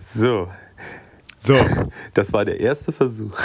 [0.00, 0.48] So,
[1.44, 1.56] So,
[2.14, 3.38] das war der erste Versuch.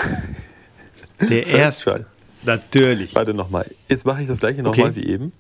[1.20, 1.92] der erste.
[1.92, 2.06] try.
[2.44, 3.16] Natürlich.
[3.16, 3.70] Warte nochmal.
[3.88, 4.96] Jetzt mache ich das gleiche nochmal Okay.
[4.96, 5.32] wie eben.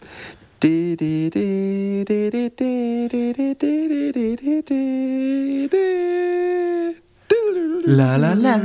[7.85, 8.61] La la la.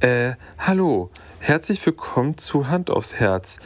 [0.00, 3.58] Äh, hallo, herzlich willkommen zu Hand aufs Herz.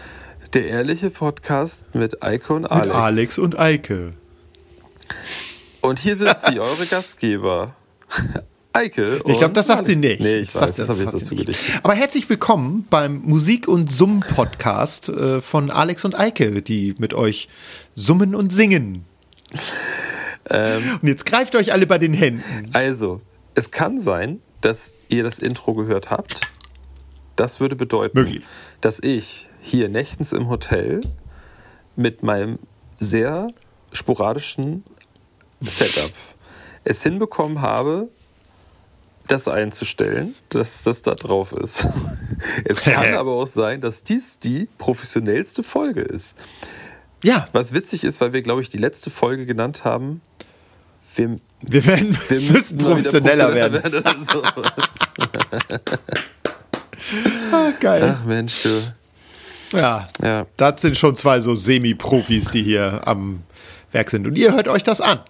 [0.56, 2.94] Der ehrliche Podcast mit Eike und Mit Alex.
[2.94, 4.14] Alex und Eike.
[5.82, 7.76] Und hier sind sie, eure Gastgeber.
[8.72, 9.16] Eike.
[9.26, 10.08] Ich glaube, und das sagt sie Alex.
[10.12, 10.20] nicht.
[10.22, 11.80] Nee, ich Das weiß, sagt- das habe ich dazu gedichtet.
[11.82, 17.50] Aber herzlich willkommen beim Musik- und Summ-Podcast äh, von Alex und Eike, die mit euch
[17.94, 19.04] summen und singen.
[20.48, 22.70] Ähm, Und jetzt greift euch alle bei den Händen.
[22.72, 23.20] also,
[23.54, 26.40] es kann sein, dass ihr das Intro gehört habt.
[27.36, 28.42] Das würde bedeuten, Möglich.
[28.80, 31.00] dass ich hier nächtens im Hotel
[31.96, 32.58] mit meinem
[32.98, 33.48] sehr
[33.92, 34.84] sporadischen
[35.60, 36.12] Setup
[36.84, 38.08] es hinbekommen habe,
[39.26, 41.86] das einzustellen, dass das da drauf ist.
[42.64, 46.36] Es kann aber auch sein, dass dies die professionellste Folge ist.
[47.24, 50.20] Ja, Was witzig ist, weil wir, glaube ich, die letzte Folge genannt haben.
[51.14, 53.94] Wir, wir, werden, wir müssen wieder professioneller werden.
[53.94, 54.90] oder sowas.
[57.52, 58.16] Ah, geil.
[58.16, 58.68] Ach Mensch, du.
[59.72, 60.46] Ja, Ja.
[60.56, 63.42] das sind schon zwei so Semi-Profis, die hier am
[63.92, 64.26] Werk sind.
[64.26, 65.20] Und ihr hört euch das an.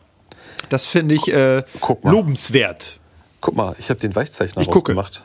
[0.68, 1.62] Das finde ich äh,
[2.02, 2.98] lobenswert.
[3.40, 4.92] Guck mal, ich habe den Weichzeichner Ich gucke.
[4.94, 5.22] rausgemacht.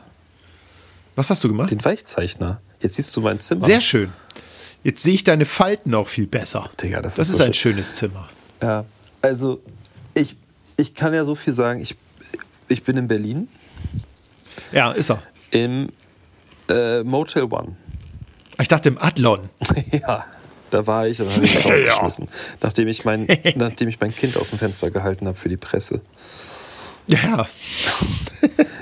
[1.16, 1.70] Was hast du gemacht?
[1.70, 2.60] Den Weichzeichner.
[2.80, 3.64] Jetzt siehst du mein Zimmer.
[3.66, 4.12] Sehr schön.
[4.84, 6.70] Jetzt sehe ich deine Falten auch viel besser.
[6.80, 7.72] Digga, das das ist ist so ein schön.
[7.74, 8.28] schönes Zimmer.
[8.62, 8.84] Ja,
[9.20, 9.60] also
[10.14, 10.36] ich,
[10.76, 11.80] ich kann ja so viel sagen.
[11.80, 11.96] Ich,
[12.68, 13.48] ich bin in Berlin
[14.72, 15.22] Ja, ist er.
[15.50, 15.90] im
[16.68, 17.76] äh, Motel One.
[18.62, 19.48] Ich dachte im Adlon.
[19.92, 20.24] ja,
[20.70, 21.60] da war ich und habe mich Ja.
[21.60, 22.26] rausgeschmissen,
[22.62, 26.00] nachdem ich, mein, nachdem ich mein Kind aus dem Fenster gehalten habe für die Presse.
[27.08, 27.46] Ja.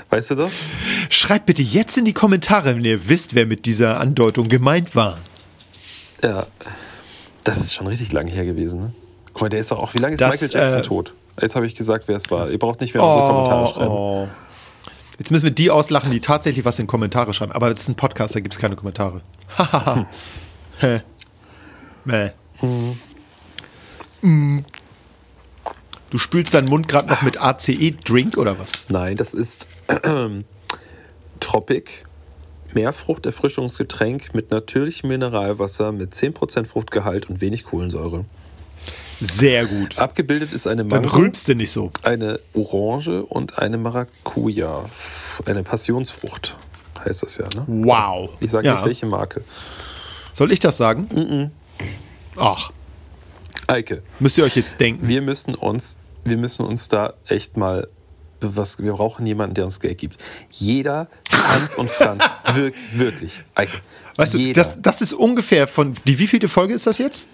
[0.09, 0.51] Weißt du doch?
[1.09, 5.17] Schreibt bitte jetzt in die Kommentare, wenn ihr wisst, wer mit dieser Andeutung gemeint war.
[6.23, 6.45] Ja.
[7.43, 8.91] Das ist schon richtig lange her gewesen, ne?
[9.33, 9.93] Guck mal, der ist doch auch.
[9.95, 11.13] Wie lange ist Das, Michael Jackson äh, tot?
[11.41, 12.51] Jetzt habe ich gesagt, wer es war.
[12.51, 13.91] Ihr braucht nicht mehr unsere Kommentare schreiben.
[13.91, 14.27] oh.
[15.21, 17.51] Jetzt müssen wir die auslachen, die tatsächlich was in Kommentare schreiben.
[17.51, 19.21] Aber das ist ein Podcast, da gibt es keine Kommentare.
[19.55, 20.07] Hahaha.
[20.79, 21.01] Hä.
[22.05, 22.31] Mäh.
[24.23, 24.65] Mm.
[26.09, 28.71] Du spülst deinen Mund gerade noch mit ACE-Drink oder was?
[28.89, 29.67] Nein, das ist
[31.39, 31.91] Tropic.
[32.73, 38.25] Meerfruchterfrischungsgetränk mit natürlichem Mineralwasser mit 10% Fruchtgehalt und wenig Kohlensäure.
[39.21, 39.97] Sehr gut.
[39.99, 41.91] Abgebildet ist eine Dann Mango, rülpst du nicht so.
[42.03, 44.85] eine Orange und eine Maracuja.
[45.45, 46.57] Eine Passionsfrucht
[47.05, 47.63] heißt das ja, ne?
[47.67, 48.29] Wow.
[48.39, 48.75] Ich sage Ja.
[48.75, 49.43] nicht, welche Marke.
[50.33, 51.51] Soll ich das sagen?
[52.37, 52.71] Ach,
[53.67, 55.07] Eike, müsst ihr euch jetzt denken.
[55.07, 57.87] wir müssen uns, wir müssen uns da echt mal
[58.39, 60.19] was, wir brauchen jemanden, der uns Geld gibt.
[60.51, 62.23] Jeder, Hans und Franz,
[62.55, 63.41] wir, wirklich.
[63.55, 63.77] Eike,
[64.15, 64.61] Weißt du, jeder.
[64.63, 65.93] das, das ist ungefähr von.
[66.05, 67.27] Die wievielte Folge ist das jetzt?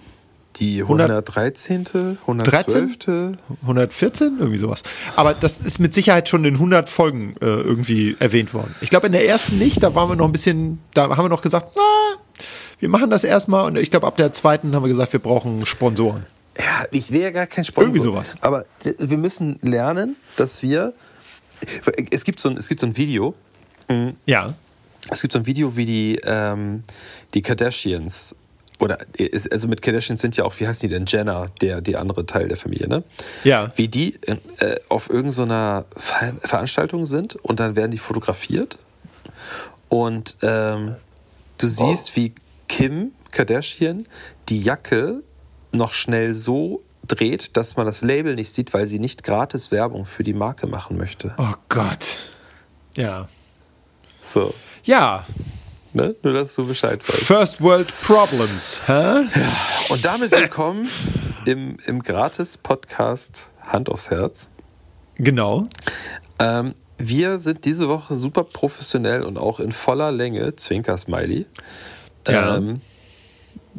[0.58, 1.86] Die 100 113.,
[2.20, 3.38] 112.
[3.62, 4.36] 114?
[4.38, 4.82] Irgendwie sowas.
[5.16, 8.74] Aber das ist mit Sicherheit schon in 100 Folgen äh, irgendwie erwähnt worden.
[8.80, 11.28] Ich glaube, in der ersten nicht, da waren wir noch ein bisschen, da haben wir
[11.28, 12.42] noch gesagt, na,
[12.80, 13.66] wir machen das erstmal.
[13.66, 16.26] Und ich glaube, ab der zweiten haben wir gesagt, wir brauchen Sponsoren.
[16.58, 17.94] Ja, ich will ja gar kein Sponsor.
[17.94, 18.34] Irgendwie sowas.
[18.40, 20.92] Aber wir müssen lernen, dass wir.
[22.10, 23.34] Es gibt so ein, es gibt so ein Video.
[24.26, 24.54] Ja.
[25.10, 26.82] Es gibt so ein Video, wie die, ähm,
[27.34, 28.34] die Kardashians.
[28.80, 31.04] Oder ist- also mit Kardashians sind ja auch, wie heißen die denn?
[31.06, 33.02] Jenner, der die andere Teil der Familie, ne?
[33.44, 33.72] Ja.
[33.76, 34.36] Wie die äh,
[34.88, 38.78] auf irgendeiner Ver Veranstaltung sind und dann werden die fotografiert.
[39.88, 40.94] Und ähm,
[41.58, 42.34] du siehst, wie
[42.68, 44.06] Kim Kardashian
[44.48, 45.22] die Jacke
[45.72, 50.04] noch schnell so dreht, dass man das Label nicht sieht, weil sie nicht gratis Werbung
[50.04, 51.34] für die Marke machen möchte.
[51.38, 52.30] Oh Gott.
[52.96, 53.28] Ja.
[54.22, 55.24] So, Ja.
[55.98, 56.14] Ne?
[56.22, 57.24] Nur, dass du Bescheid weißt.
[57.24, 58.80] First World Problems.
[58.86, 59.26] Hä?
[59.88, 60.88] Und damit willkommen
[61.44, 64.48] im, im Gratis-Podcast Hand aufs Herz.
[65.16, 65.68] Genau.
[66.38, 71.46] Ähm, wir sind diese Woche super professionell und auch in voller Länge, Zwinker-Smiley,
[72.28, 72.56] Ja.
[72.56, 72.80] ähm,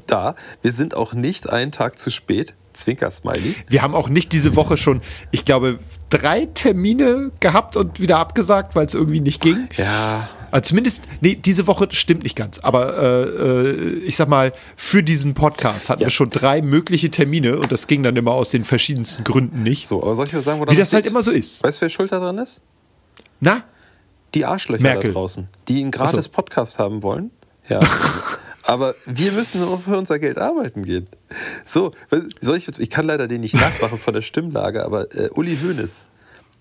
[0.07, 0.36] da.
[0.62, 3.56] Wir sind auch nicht einen Tag zu spät, Zwinker-Smiley.
[3.68, 5.00] Wir haben auch nicht diese Woche schon,
[5.31, 5.80] ich glaube,
[6.10, 9.69] drei Termine gehabt und wieder abgesagt, weil es irgendwie nicht ging.
[9.77, 14.54] Ja, Also zumindest, nee, diese Woche stimmt nicht ganz, aber äh, äh, ich sag mal,
[14.75, 16.07] für diesen Podcast hatten Ja.
[16.07, 19.88] wir schon drei mögliche Termine und das ging dann immer aus den verschiedensten Gründen nicht.
[19.88, 21.12] so, aber soll ich mal sagen, wo Wie das halt liegt?
[21.12, 21.63] immer so ist.
[21.63, 22.62] Weißt du, wer schuld daran ist?
[23.40, 23.63] Na?
[24.36, 25.12] Die Arschlöcher Merkel.
[25.12, 26.12] da draußen, die einen Ach so.
[26.12, 27.31] gratis Podcast haben wollen.
[27.68, 27.80] Ja.
[28.63, 31.06] Aber wir müssen auch für unser Geld arbeiten gehen.
[31.66, 31.92] So,
[32.40, 36.06] soll ich, ich kann leider den nicht nachmachen von der Stimmlage, aber äh, Uli Hoeneß,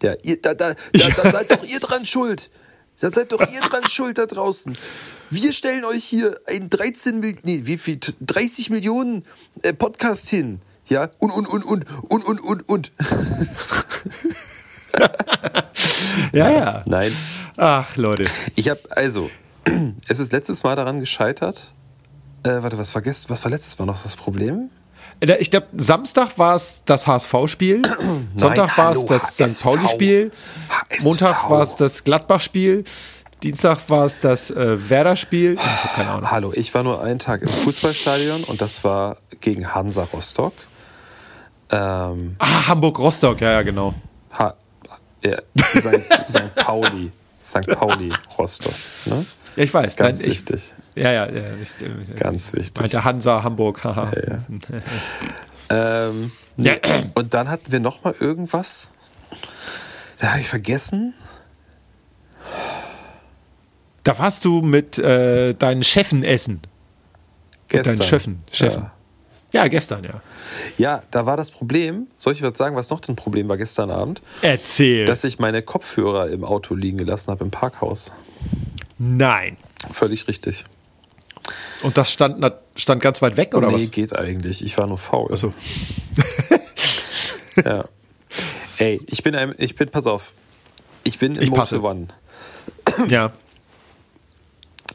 [0.00, 2.48] der, ihr, da, da, da, da seid doch ihr dran schuld.
[3.00, 4.76] Da seid doch ihr dran schuld da draußen.
[5.30, 9.22] Wir stellen euch hier ein 13 Millionen, nee, wie viel, 30 Millionen
[9.62, 10.60] äh, Podcast hin.
[10.86, 12.92] Ja, und, und, und, und, und, und, und, und.
[16.32, 16.82] ja, ja.
[16.86, 17.14] Nein.
[17.56, 18.26] Ach, Leute.
[18.54, 19.30] Ich habe, also,
[20.08, 21.72] es ist letztes Mal daran gescheitert.
[22.42, 24.70] Äh, warte, was, vergesst, was war letztes Mal noch das Problem?
[25.20, 27.82] Ich glaube, Samstag war es das HSV-Spiel,
[28.34, 29.62] Sonntag war es das St.
[29.62, 30.30] Pauli-Spiel.
[31.02, 32.84] Montag war es das Gladbach-Spiel,
[33.42, 35.54] Dienstag war es das äh, Werder-Spiel.
[35.54, 36.30] Ich habe keine Ahnung.
[36.30, 40.52] Hallo, ich war nur einen Tag im Fußballstadion und das war gegen Hansa Rostock.
[41.70, 43.94] Ähm, Ah, Hamburg-Rostock, ja, ja, genau.
[44.38, 44.54] ha,
[45.24, 45.88] ja, St.
[46.28, 46.54] St.
[46.54, 47.10] Pauli.
[47.42, 47.66] St.
[47.66, 48.74] Pauli Rostock.
[49.06, 49.24] Ne?
[49.56, 49.96] Ja, ich weiß.
[49.96, 50.60] Ganz Nein, ich, wichtig.
[50.98, 51.42] Ja, ja, ja.
[51.62, 52.80] Ich, äh, Ganz wichtig.
[52.80, 54.10] meinte Hansa, Hamburg, haha.
[55.70, 56.76] Ähm, Ja.
[57.14, 58.90] Und dann hatten wir noch mal irgendwas.
[60.18, 61.14] Da habe ich vergessen.
[64.02, 66.62] Da warst du mit äh, deinen Chefen essen.
[67.70, 68.42] Mit deinen Chefen.
[68.50, 68.84] Chefen.
[69.52, 69.62] Ja.
[69.62, 69.68] Ja.
[69.68, 70.22] gestern, ja.
[70.78, 72.06] ja, da war das Problem.
[72.16, 74.22] Soll ich was sagen, was noch ein Problem war gestern Abend?
[74.42, 75.04] Erzähl.
[75.04, 78.12] Dass ich meine Kopfhörer im Auto liegen gelassen habe im Parkhaus.
[78.98, 79.58] Nein.
[79.92, 80.64] Völlig richtig.
[81.82, 82.44] Und das stand,
[82.76, 83.90] stand ganz weit weg, oder nee, was?
[83.90, 84.64] geht eigentlich.
[84.64, 85.32] Ich war nur faul.
[85.32, 85.52] Achso.
[87.64, 87.88] Ja.
[88.78, 90.32] Ey, ich bin ein, ich bin, pass auf.
[91.02, 91.50] Ich bin im Ich.
[91.50, 92.08] Motel One.
[93.08, 93.32] Ja.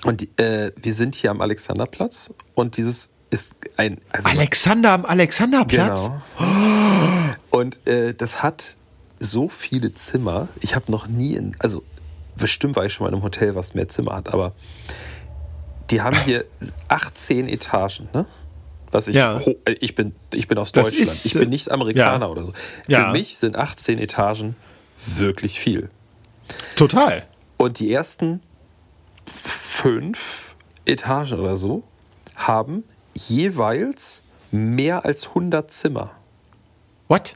[0.04, 4.00] Und äh, wir sind hier am Alexanderplatz und dieses ist ein.
[4.12, 6.10] Also Alexander am Alexanderplatz?
[6.38, 7.36] Genau.
[7.50, 8.76] Und äh, das hat
[9.20, 10.50] so viele Zimmer.
[10.60, 11.84] Ich habe noch nie in, also
[12.36, 14.54] bestimmt war ich schon mal in einem Hotel, was mehr Zimmer hat, aber
[15.92, 16.46] die haben hier
[16.88, 18.26] 18 Etagen, ne?
[18.92, 19.40] Was ich, Ja.
[19.66, 21.08] äh, ich bin, ich bin aus Das Deutschland.
[21.10, 22.32] ist, ich äh, bin nicht Amerikaner ja.
[22.32, 22.54] oder so.
[22.88, 23.06] Ja.
[23.08, 24.56] Für mich sind 18 Etagen
[25.18, 25.90] wirklich viel.
[26.76, 27.26] Total.
[27.58, 28.42] Und die ersten
[29.26, 31.84] fünf Etagen oder so
[32.36, 32.84] haben
[33.16, 36.12] jeweils mehr als 100 Zimmer.
[37.08, 37.36] What?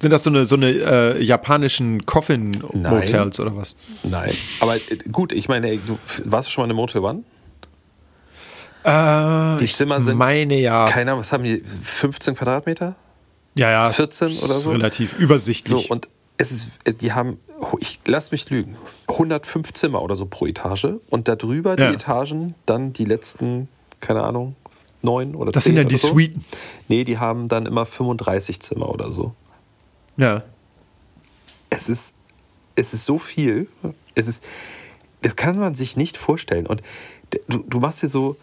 [0.00, 3.74] Sind das so eine, so eine äh, japanischen Coffin-Motels oder was?
[4.02, 4.32] Nein.
[4.60, 4.80] Aber äh,
[5.12, 7.24] gut, ich meine, ey, du warst du schon mal in einem Motel One?
[8.84, 10.16] Äh, Die Zimmer sind.
[10.16, 10.86] meine ja.
[10.86, 11.62] Keine Ahnung, was haben die?
[11.62, 12.96] 15 Quadratmeter?
[13.54, 13.90] ja, ja.
[13.90, 14.70] 14 oder so?
[14.70, 15.86] Relativ übersichtlich.
[15.86, 16.68] So, und es ist,
[17.02, 17.38] die haben,
[17.80, 18.76] ich lass mich lügen,
[19.08, 21.88] 105 Zimmer oder so pro Etage und darüber Ja.
[21.90, 23.68] die Etagen, dann die letzten,
[24.00, 24.56] keine Ahnung,
[25.02, 26.08] neun oder das sind dann oder die so.
[26.08, 26.44] Suiten.
[26.88, 29.34] Nee, die haben dann immer 35 Zimmer oder so.
[30.16, 30.42] Ja.
[31.68, 32.14] Es ist,
[32.76, 33.68] es ist so viel.
[34.14, 34.42] Es ist,
[35.22, 36.66] das kann man sich nicht vorstellen.
[36.66, 36.82] Und
[37.48, 38.36] du, du machst dir so,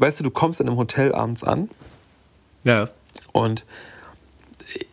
[0.00, 1.68] weißt du, du kommst in einem Hotel abends an
[2.64, 2.88] Ja.
[3.32, 3.64] und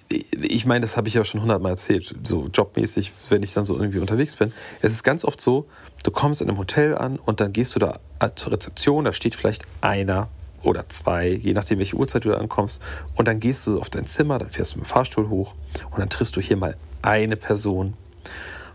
[0.10, 3.76] ich meine, das habe ich ja schon hundertmal erzählt, so jobmäßig, wenn ich dann so
[3.76, 4.54] irgendwie unterwegs bin.
[4.82, 5.68] Es ist ganz oft so,
[6.04, 8.00] du kommst in einem Hotel an und dann gehst du da
[8.36, 10.28] zur Rezeption, da steht vielleicht einer
[10.62, 12.80] oder zwei, je nachdem, welche Uhrzeit du da ankommst.
[13.16, 15.56] Und dann gehst du auf dein Zimmer, dann fährst du mit dem Fahrstuhl hoch
[15.90, 17.96] und dann triffst du hier mal eine Person.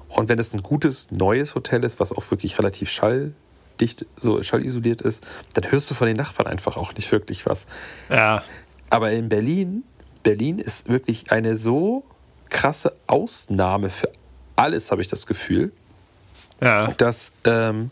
[0.09, 2.91] Und wenn es ein gutes, neues Hotel ist, was auch wirklich relativ
[3.79, 5.23] schalldicht, so schallisoliert ist,
[5.55, 7.67] dann hörst du von den Nachbarn einfach auch nicht wirklich was.
[8.11, 8.43] Ja.
[8.91, 9.85] Aber in Berlin,
[10.23, 12.05] Berlin ist wirklich eine so
[12.49, 14.11] krasse Ausnahme für
[14.57, 15.73] alles, habe ich das Gefühl,
[16.61, 16.88] Ja.
[16.88, 17.91] dass, ähm,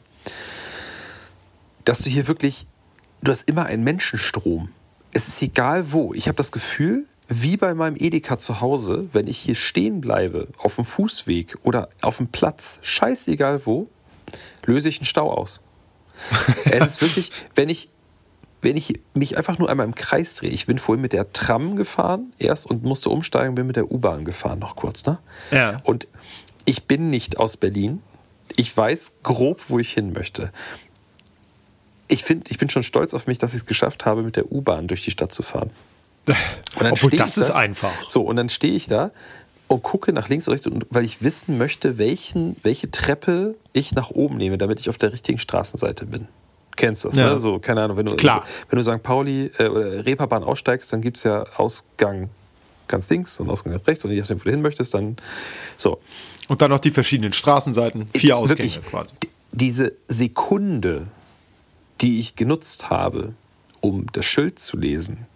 [1.85, 2.67] dass du hier wirklich,
[3.23, 4.71] du hast immer einen Menschenstrom.
[5.13, 6.13] Es ist egal wo.
[6.15, 10.49] Ich habe das Gefühl, wie bei meinem Edeka zu Hause, wenn ich hier stehen bleibe,
[10.59, 13.89] auf dem Fußweg oder auf dem Platz, scheißegal wo,
[14.65, 15.61] löse ich einen Stau aus.
[16.65, 17.89] Es ist wirklich, wenn ich,
[18.63, 21.77] wenn ich mich einfach nur einmal im Kreis drehe, ich bin vorhin mit der Tram
[21.77, 25.19] gefahren erst und musste umsteigen, bin mit der U-Bahn gefahren noch kurz, ne?
[25.51, 25.81] Ja.
[25.85, 26.07] Und
[26.65, 28.03] ich bin nicht aus Berlin.
[28.57, 30.53] Ich weiß grob, wo ich hin möchte.
[32.09, 34.53] Ich, find, ich bin schon stolz auf mich, dass ich es geschafft habe, mit der
[34.53, 35.71] U-Bahn durch die Stadt zu fahren.
[36.77, 37.93] Obwohl, das ich ist da, einfach.
[38.09, 39.11] So, und dann stehe ich da
[39.69, 43.93] und gucke nach links und rechts, und- weil ich wissen möchte, welchen, welche Treppe ich
[43.93, 46.29] nach oben nehme, damit ich auf der richtigen Straßenseite bin.
[46.77, 47.35] Kennst das, Ja.
[47.35, 47.41] ne?
[47.41, 48.45] So, keine Ahnung, wenn du, Klar.
[48.69, 49.03] wenn du St.
[49.03, 52.29] Pauli äh, oder Reeperbahn aussteigst, dann gibt es ja Ausgang
[52.87, 55.17] ganz links und Ausgang ganz rechts und je nachdem, wo du hin möchtest, dann
[55.77, 55.99] so.
[56.49, 58.09] Und dann noch die verschiedenen Straßenseiten.
[58.15, 59.13] Vier Ausgänge Wirklich, quasi.
[59.53, 61.07] Diese Sekunde,
[62.03, 63.33] die ich genutzt habe,
[63.81, 65.27] um das Schild zu lesen,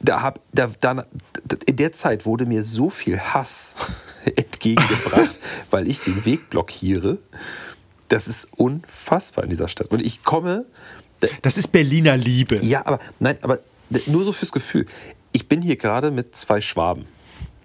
[0.00, 1.04] da hab, da, da,
[1.66, 3.74] in der Zeit wurde mir so viel Hass
[4.36, 5.38] entgegengebracht,
[5.70, 7.18] weil ich den Weg blockiere.
[8.08, 9.88] Das ist unfassbar in dieser Stadt.
[9.88, 10.64] Und ich komme,
[11.42, 12.64] Das ist Berliner Liebe.
[12.64, 13.60] Ja, aber nein, aber
[14.06, 14.86] nur so fürs Gefühl.
[15.32, 17.06] Ich bin hier gerade mit zwei Schwaben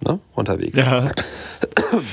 [0.02, 0.78] ne, unterwegs.
[0.78, 1.10] Ja.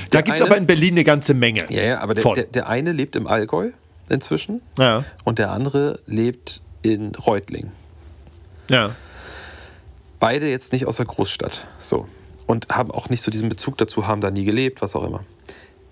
[0.09, 1.65] Da gibt es aber in Berlin eine ganze Menge.
[1.69, 3.71] Ja, ja aber der, der, der eine lebt im Allgäu
[4.09, 5.03] inzwischen Ja.
[5.23, 7.71] und der andere lebt in Reutling.
[8.69, 8.95] Ja.
[10.23, 11.67] Beide jetzt nicht aus der Großstadt.
[11.79, 12.07] So.
[12.47, 15.25] Und haben auch nicht so diesen Bezug dazu, haben da nie gelebt, was auch immer.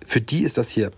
[0.08, 0.92] Für die ist das hier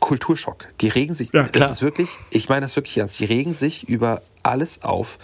[0.00, 0.66] Kulturschock.
[0.80, 3.88] Die regen sich, Ja, das ist wirklich, ich meine das wirklich ernst, die regen sich
[3.88, 5.20] über alles auf.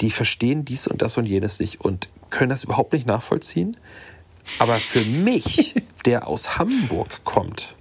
[0.00, 3.76] Die verstehen dies und das und jenes nicht und können das überhaupt nicht nachvollziehen.
[4.58, 5.74] Aber für mich,
[6.06, 7.74] der aus Hamburg kommt,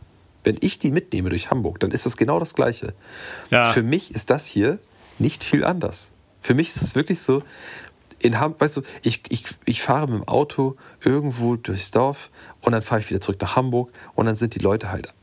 [0.44, 2.94] wenn ich die mitnehme durch Hamburg, dann ist das genau das Gleiche.
[3.52, 3.72] Ja.
[3.72, 4.80] Für mich ist das hier
[5.18, 6.12] nicht viel anders.
[6.42, 7.44] Für mich ist das wirklich so,
[8.22, 12.30] in Hamburg, weißt du, ich, ich, ich fahre mit dem Auto irgendwo durchs Dorf
[12.62, 15.14] und dann fahre ich wieder zurück nach Hamburg und dann sind die Leute halt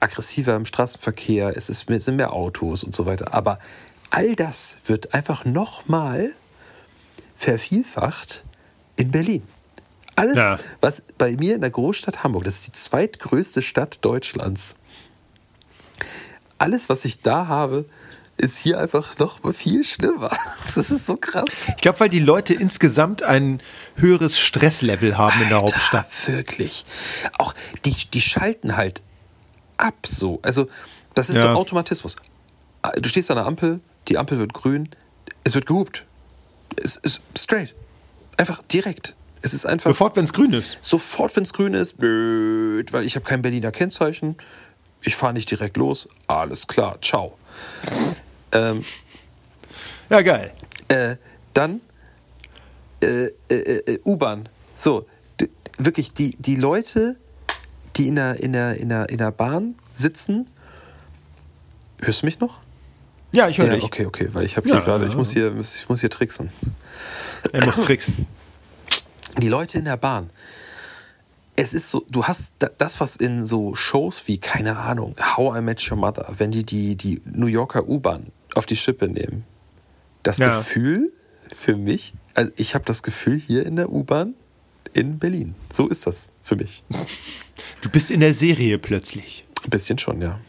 [0.00, 3.34] aggressiver im Straßenverkehr, es, ist, es sind mehr Autos und so weiter.
[3.34, 3.58] Aber
[4.10, 6.32] all das wird einfach nochmal
[7.36, 8.44] vervielfacht
[8.96, 9.42] in Berlin.
[10.16, 10.58] Alles, Ja.
[10.80, 14.74] was bei mir in der Großstadt Hamburg, das ist die zweitgrößte Stadt Deutschlands,
[16.58, 17.86] alles, was ich da habe,
[18.40, 20.30] ist hier einfach noch viel schlimmer.
[20.74, 21.66] Das ist so krass.
[21.76, 23.60] Ich glaube, weil die Leute insgesamt ein
[23.96, 26.06] höheres Stresslevel haben in der Alter, Hauptstadt.
[26.28, 26.84] Wirklich.
[27.38, 27.54] Auch
[27.84, 29.02] die, die schalten halt
[29.76, 30.38] ab so.
[30.42, 30.68] Also,
[31.14, 31.42] das ist Ja.
[31.52, 32.14] so Automatismus.
[33.00, 34.88] Du stehst an der Ampel, die Ampel wird grün,
[35.44, 36.04] es wird gehupt.
[36.82, 37.74] Es ist straight.
[38.36, 39.16] Einfach direkt.
[39.42, 40.78] Es ist einfach Sofort, wenn es grün ist.
[40.82, 44.36] sofort, wenn es grün ist, blöd, weil ich habe kein Berliner Kennzeichen.
[45.02, 46.08] Ich fahre nicht direkt los.
[46.28, 47.36] Alles klar, ciao.
[48.52, 48.84] Ähm,
[50.08, 50.52] Ja, geil.
[50.88, 51.16] äh,
[51.54, 51.80] dann
[53.02, 53.54] äh, äh,
[53.94, 54.48] äh, U-Bahn.
[54.74, 55.06] So,
[55.78, 57.16] wirklich, die, die Leute,
[57.96, 60.46] die in der, in, der, in, der, in der Bahn sitzen.
[62.00, 62.58] Hörst du mich noch?
[63.32, 63.84] Ja, ich höre ja, dich.
[63.84, 66.50] okay, okay, weil ich habe Ja, hier gerade, ich muss hier, ich muss hier tricksen.
[67.52, 68.26] Er muss tricksen.
[69.38, 70.30] Die Leute in der Bahn.
[71.56, 75.58] Es ist so, du hast da- das, was in so Shows wie, keine Ahnung, How
[75.58, 79.44] I Met Your Mother, wenn die die, die New Yorker U-Bahn auf die Schippe nehmen.
[80.22, 80.58] Das Ja.
[80.58, 81.12] Gefühl
[81.54, 84.34] für mich, also ich habe das Gefühl hier in der U-Bahn
[84.92, 85.54] in Berlin.
[85.72, 86.84] So ist das für mich.
[87.80, 89.44] Du bist in der Serie plötzlich.
[89.64, 90.40] Ein bisschen schon, ja.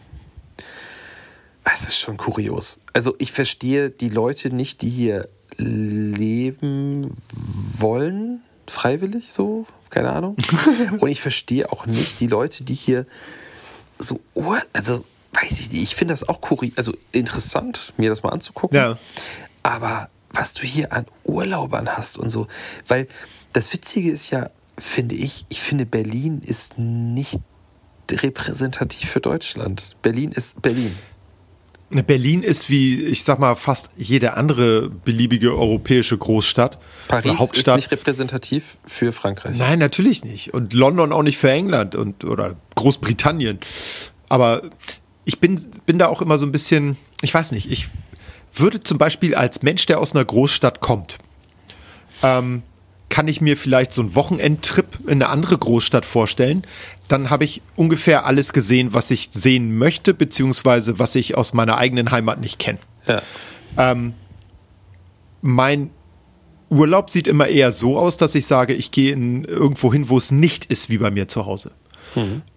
[1.64, 2.80] Es ist schon kurios.
[2.94, 7.18] Also ich verstehe die Leute nicht, die hier leben
[7.78, 10.38] wollen, freiwillig so, keine Ahnung.
[11.00, 13.06] Und ich verstehe auch nicht die Leute, die hier
[14.00, 14.20] so,
[14.74, 18.78] also weiß ich nicht, ich finde das auch kurios, also interessant, mir das mal anzugucken.
[18.78, 18.98] Ja.
[19.64, 22.48] Aber was du hier an Urlaubern hast und so,
[22.88, 23.08] weil
[23.54, 27.40] das Witzige ist ja, finde ich, ich finde Berlin ist nicht
[28.12, 29.96] repräsentativ für Deutschland.
[30.02, 30.98] Berlin ist Berlin.
[31.90, 36.80] Berlin ist wie, ich sag mal, fast jede andere beliebige europäische Großstadt.
[37.10, 37.76] Paris oder ist Hauptstadt.
[37.76, 39.58] nicht repräsentativ für Frankreich.
[39.58, 40.54] Nein, natürlich nicht.
[40.54, 43.60] Und London auch nicht für England und oder Großbritannien.
[44.30, 44.62] Aber
[45.26, 47.90] ich bin, bin da auch immer so ein bisschen, ich weiß nicht, ich
[48.54, 51.18] würde zum Beispiel als Mensch, der aus einer Großstadt kommt,
[52.24, 52.64] ähm,
[53.10, 56.64] kann ich mir vielleicht so einen Wochenendtrip in eine andere Großstadt vorstellen.
[57.10, 61.78] Dann habe ich ungefähr alles gesehen, was ich sehen möchte, beziehungsweise was ich aus meiner
[61.78, 63.22] eigenen Heimat nicht kenne Ja.
[65.42, 65.90] mein
[66.70, 70.18] Urlaub sieht immer eher so aus, dass ich sage, ich gehe in irgendwo hin, wo
[70.18, 71.72] es nicht ist wie bei mir zu Hause.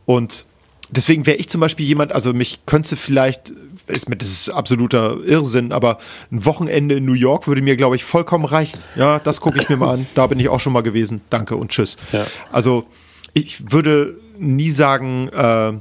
[0.06, 0.46] Und
[0.96, 3.52] deswegen wäre ich zum Beispiel jemand, also mich könnte vielleicht,
[3.86, 5.98] das ist absoluter Irrsinn, aber
[6.30, 8.78] ein Wochenende in New York würde mir, glaube ich, vollkommen reichen.
[8.96, 10.06] Ja, das gucke ich mir mal an.
[10.14, 11.20] Da bin ich auch schon mal gewesen.
[11.30, 11.96] Danke und tschüss.
[12.12, 12.26] Ja.
[12.50, 12.86] Also
[13.34, 15.72] ich würde nie sagen, äh,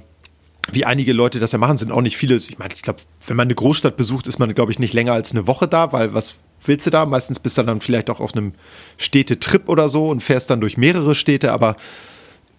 [0.72, 2.36] wie einige Leute das ja machen, sind auch nicht viele.
[2.36, 5.14] Ich meine, ich glaube, wenn man eine Großstadt besucht, ist man, glaube ich, nicht länger
[5.14, 7.06] als eine Woche da, weil was willst du da?
[7.06, 8.54] Meistens bist du dann vielleicht auch auf einem
[8.98, 11.76] Städtetrip oder so und fährst dann durch mehrere Städte, aber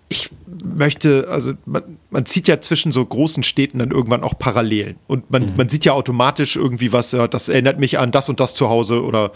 [0.08, 0.30] ich
[0.74, 4.96] möchte, also man, man zieht ja zwischen so großen Städten dann irgendwann auch Parallelen.
[5.06, 8.40] Und man, man sieht ja automatisch irgendwie was, ja, das erinnert mich an das und
[8.40, 9.32] das zu Hause oder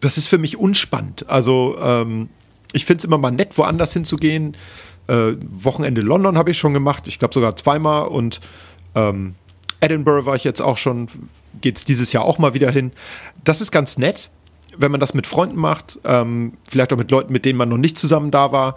[0.00, 1.28] das ist für mich unspannend.
[1.28, 2.28] Also ähm,
[2.72, 4.56] ich finde es immer mal nett, woanders hinzugehen.
[5.06, 8.40] Äh, Wochenende London habe ich schon gemacht, ich glaube sogar zweimal und
[8.94, 9.34] ähm,
[9.80, 11.08] Edinburgh war ich jetzt auch schon,
[11.60, 12.92] geht es dieses Jahr auch mal wieder hin.
[13.44, 14.30] Das ist ganz nett,
[14.76, 17.76] wenn man das mit Freunden macht, ähm, vielleicht auch mit Leuten, mit denen man noch
[17.76, 18.76] nicht zusammen da war.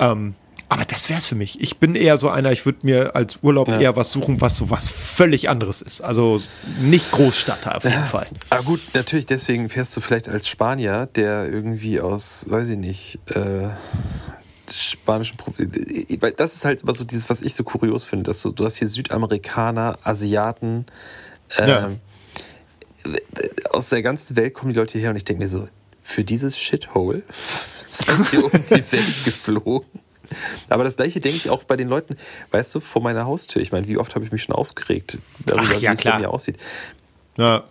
[0.00, 0.34] Ähm,
[0.68, 1.60] aber das wäre es für mich.
[1.60, 3.80] Ich bin eher so einer, ich würde mir als Urlaub Ja.
[3.80, 6.00] eher was suchen, was so was völlig anderes ist.
[6.00, 6.40] Also
[6.80, 8.28] nicht Großstadt auf jeden Fall.
[8.50, 13.18] Aber gut, natürlich, deswegen fährst du vielleicht als Spanier, der irgendwie aus, weiß ich nicht,
[13.34, 13.68] äh,
[14.72, 18.40] spanischen Pro weil das ist halt immer so dieses, was ich so kurios finde, dass
[18.40, 20.86] du, du hast hier Südamerikaner, Asiaten,
[21.58, 21.66] ähm,
[23.04, 23.10] Ja.
[23.70, 25.68] aus der ganzen Welt kommen die Leute hierher und ich denke mir so,
[26.00, 27.22] für dieses Shithole
[27.90, 29.88] seid ihr um die Welt geflogen.
[30.68, 32.16] Aber das gleiche denke ich auch bei den Leuten,
[32.52, 33.60] weißt du, vor meiner Haustür.
[33.62, 36.18] Ich meine, wie oft habe ich mich schon aufgeregt darüber, Ach, ja, wie es bei
[36.18, 36.56] mir aussieht.
[37.36, 37.64] Ja.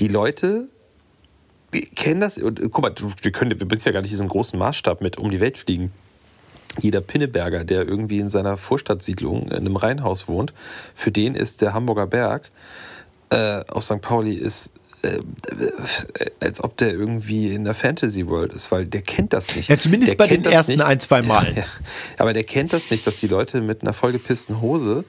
[0.00, 0.68] Die Leute
[1.94, 5.00] kennen das und guck mal, wir, können, wir sind ja gar nicht diesen großen Maßstab
[5.00, 5.92] mit um die Welt fliegen.
[6.80, 10.52] Jeder Pinneberger, der irgendwie in seiner Vorstadtsiedlung in einem Reihenhaus wohnt,
[10.94, 12.50] für den ist der Hamburger Berg
[13.30, 14.00] äh, auf St.
[14.00, 14.72] Pauli ist
[15.02, 15.20] äh,
[16.40, 19.68] als ob der irgendwie in der Fantasy World ist, weil der kennt das nicht.
[19.68, 21.48] Ja, zumindest der bei den ersten ein, zwei Mal.
[21.48, 21.64] Ja, ja.
[22.18, 25.04] Aber der kennt das nicht, dass die Leute mit einer vollgepissten Hose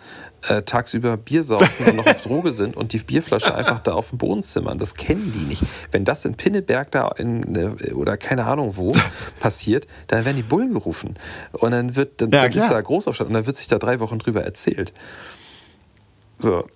[0.48, 4.10] äh, tagsüber Bier saufen und noch auf Droge sind und die Bierflasche einfach da auf
[4.10, 4.78] dem Boden zimmern.
[4.78, 5.64] Das kennen die nicht.
[5.92, 8.94] Wenn das in Pinneberg da in, äh, oder keine Ahnung wo
[9.40, 11.18] passiert, dann werden die Bullen gerufen.
[11.54, 14.00] Und dann wird dann, Ja, dann ist da Großaufstand und dann wird sich da drei
[14.00, 14.94] Wochen drüber erzählt.
[16.40, 16.68] So.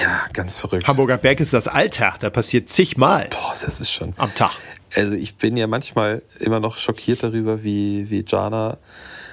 [0.00, 0.86] Ja, ganz verrückt.
[0.86, 4.12] Hamburger Berg ist das Alltag, da passiert zigmal Boah, das ist schon.
[4.16, 4.52] am Tag.
[4.94, 8.78] Also ich bin ja manchmal immer noch schockiert darüber, wie, wie Jana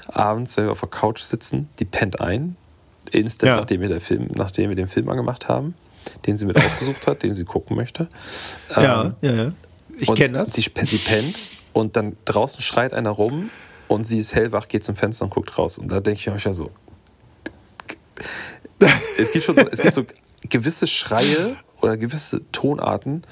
[0.07, 2.55] abends, wenn wir auf der Couch sitzen, die pennt ein,
[3.11, 3.57] instant, Ja.
[3.57, 5.75] nachdem, wir der Film, nachdem wir den Film angemacht haben,
[6.25, 8.07] den sie mit ausgesucht hat, den sie gucken möchte.
[8.75, 9.51] Ja, Ähm, ja, ja.
[9.97, 10.53] Ich und kenne das.
[10.53, 11.37] Sie, sie pennt
[11.71, 13.51] und dann draußen schreit einer rum
[13.87, 15.77] und sie ist hellwach, geht zum Fenster und guckt raus.
[15.77, 16.71] Und da denke ich euch ja so.
[19.17, 20.03] Es gibt schon so, es gibt so
[20.49, 23.23] gewisse Schreie oder gewisse Tonarten,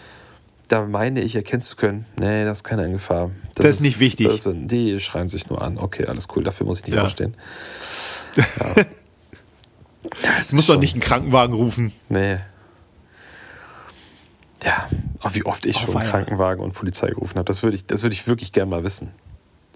[0.68, 3.32] da meine ich erkennen zu können, nee, das ist keine Gefahr.
[3.56, 4.28] Das ist nicht wichtig.
[4.28, 5.78] Das die schreien sich nur an.
[5.78, 7.04] Okay, alles cool, dafür muss ich nicht Ja.
[7.04, 7.36] aufstehen.
[8.38, 8.84] Ja.
[10.24, 11.92] ja, Du musst doch nicht einen Krankenwagen rufen.
[12.10, 12.38] Nee.
[14.64, 14.88] Ja,
[15.22, 16.10] auch wie oft ich Oh, schon weia.
[16.10, 19.10] Krankenwagen und Polizei gerufen habe, das würde ich, das würde ich wirklich gerne mal wissen.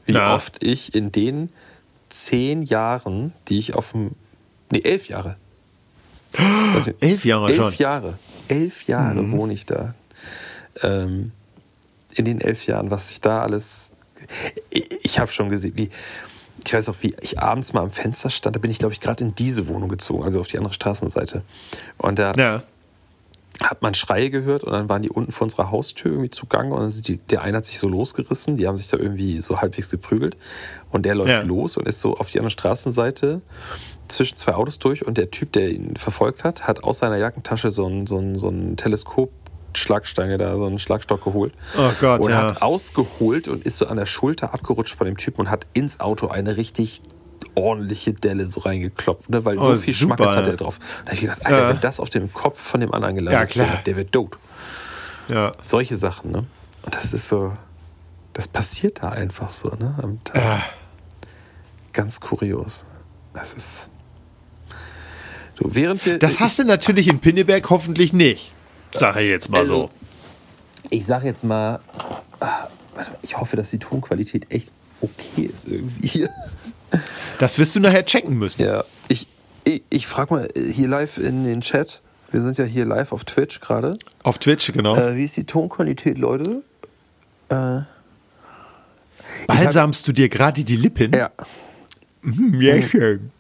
[0.06, 0.36] Wie Na?
[0.36, 1.50] oft ich in den
[2.10, 4.12] zehn Jahren, die ich auf dem.
[4.72, 5.38] Nee, elf Jahre.
[6.76, 7.74] Nicht, Elf Jahre elf schon.
[7.76, 8.18] Jahre.
[8.48, 9.94] Elf Jahre wohne ich da.
[10.84, 11.32] Ähm,
[12.14, 13.92] in den elf Jahren, was ich da alles.
[14.70, 15.90] Ich, ich habe schon gesehen, wie.
[16.66, 18.56] Ich weiß auch, wie ich abends mal am Fenster stand.
[18.56, 21.44] Da bin ich, glaube ich, gerade in diese Wohnung gezogen, also auf die andere Straßenseite.
[21.98, 22.64] Und da Ja.
[23.62, 26.82] hat man Schreie gehört und dann waren die unten vor unserer Haustür irgendwie zugange und
[26.82, 29.62] dann sind die, der eine hat sich so losgerissen, die haben sich da irgendwie so
[29.62, 30.38] halbwegs geprügelt
[30.92, 31.42] und der läuft Ja.
[31.44, 33.42] los und ist so auf die andere Straßenseite
[34.08, 37.72] zwischen zwei Autos durch und der Typ, der ihn verfolgt hat, hat aus seiner Jackentasche
[37.72, 41.54] so ein, so ein, so ein Teleskop-Schlagstange da, so einen Schlagstock geholt.
[41.78, 42.38] Oh Gott, und ja.
[42.50, 46.00] hat ausgeholt und ist so an der Schulter abgerutscht von dem Typen und hat ins
[46.00, 47.02] Auto eine richtig
[47.56, 49.46] ordentliche Delle so reingekloppt, ne?
[49.46, 50.52] weil so Oh, viel super, Schmackes hat ja.
[50.54, 50.80] er drauf.
[50.80, 51.70] Da habe ich gedacht, Alter, Ja.
[51.70, 53.68] wenn das auf dem Kopf von dem anderen gelandet Ja, klar.
[53.68, 54.38] wäre, der wird tot.
[55.28, 55.52] Ja.
[55.66, 56.46] Solche Sachen, ne?
[56.84, 57.54] Und das ist so,
[58.34, 59.96] das passiert da einfach so, ne?
[60.02, 60.42] Am Tag.
[60.44, 60.64] Ah.
[61.94, 62.86] Ganz kurios.
[63.34, 63.90] Das ist.
[65.60, 66.20] So, während wir.
[66.20, 68.52] Das hast du natürlich in Pinneberg hoffentlich nicht.
[68.94, 69.90] Sag ich jetzt mal Also, so.
[70.90, 71.80] Ich sage jetzt mal,
[72.40, 72.68] ah,
[73.22, 76.28] ich hoffe, dass die Tonqualität echt okay ist irgendwie.
[77.40, 78.62] Das wirst du nachher checken müssen.
[78.62, 79.28] Ja, ich,
[79.66, 82.00] ich, ich frage mal hier live in den Chat.
[82.32, 83.98] Wir sind ja hier live auf Twitch gerade.
[84.24, 84.96] Auf Twitch, genau.
[84.96, 86.64] Äh, wie ist die Tonqualität, Leute?
[87.50, 87.82] Äh,
[89.48, 91.12] Balsamst du dir gerade die Lippen?
[91.14, 91.32] ja.
[92.22, 93.32] Hm, ja, schön.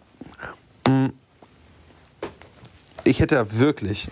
[3.05, 4.09] Ich hätte ja wirklich,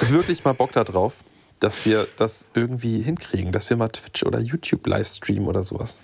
[0.00, 1.14] wirklich mal Bock darauf,
[1.60, 5.98] dass wir das irgendwie hinkriegen, dass wir mal Twitch oder YouTube live streamen oder sowas.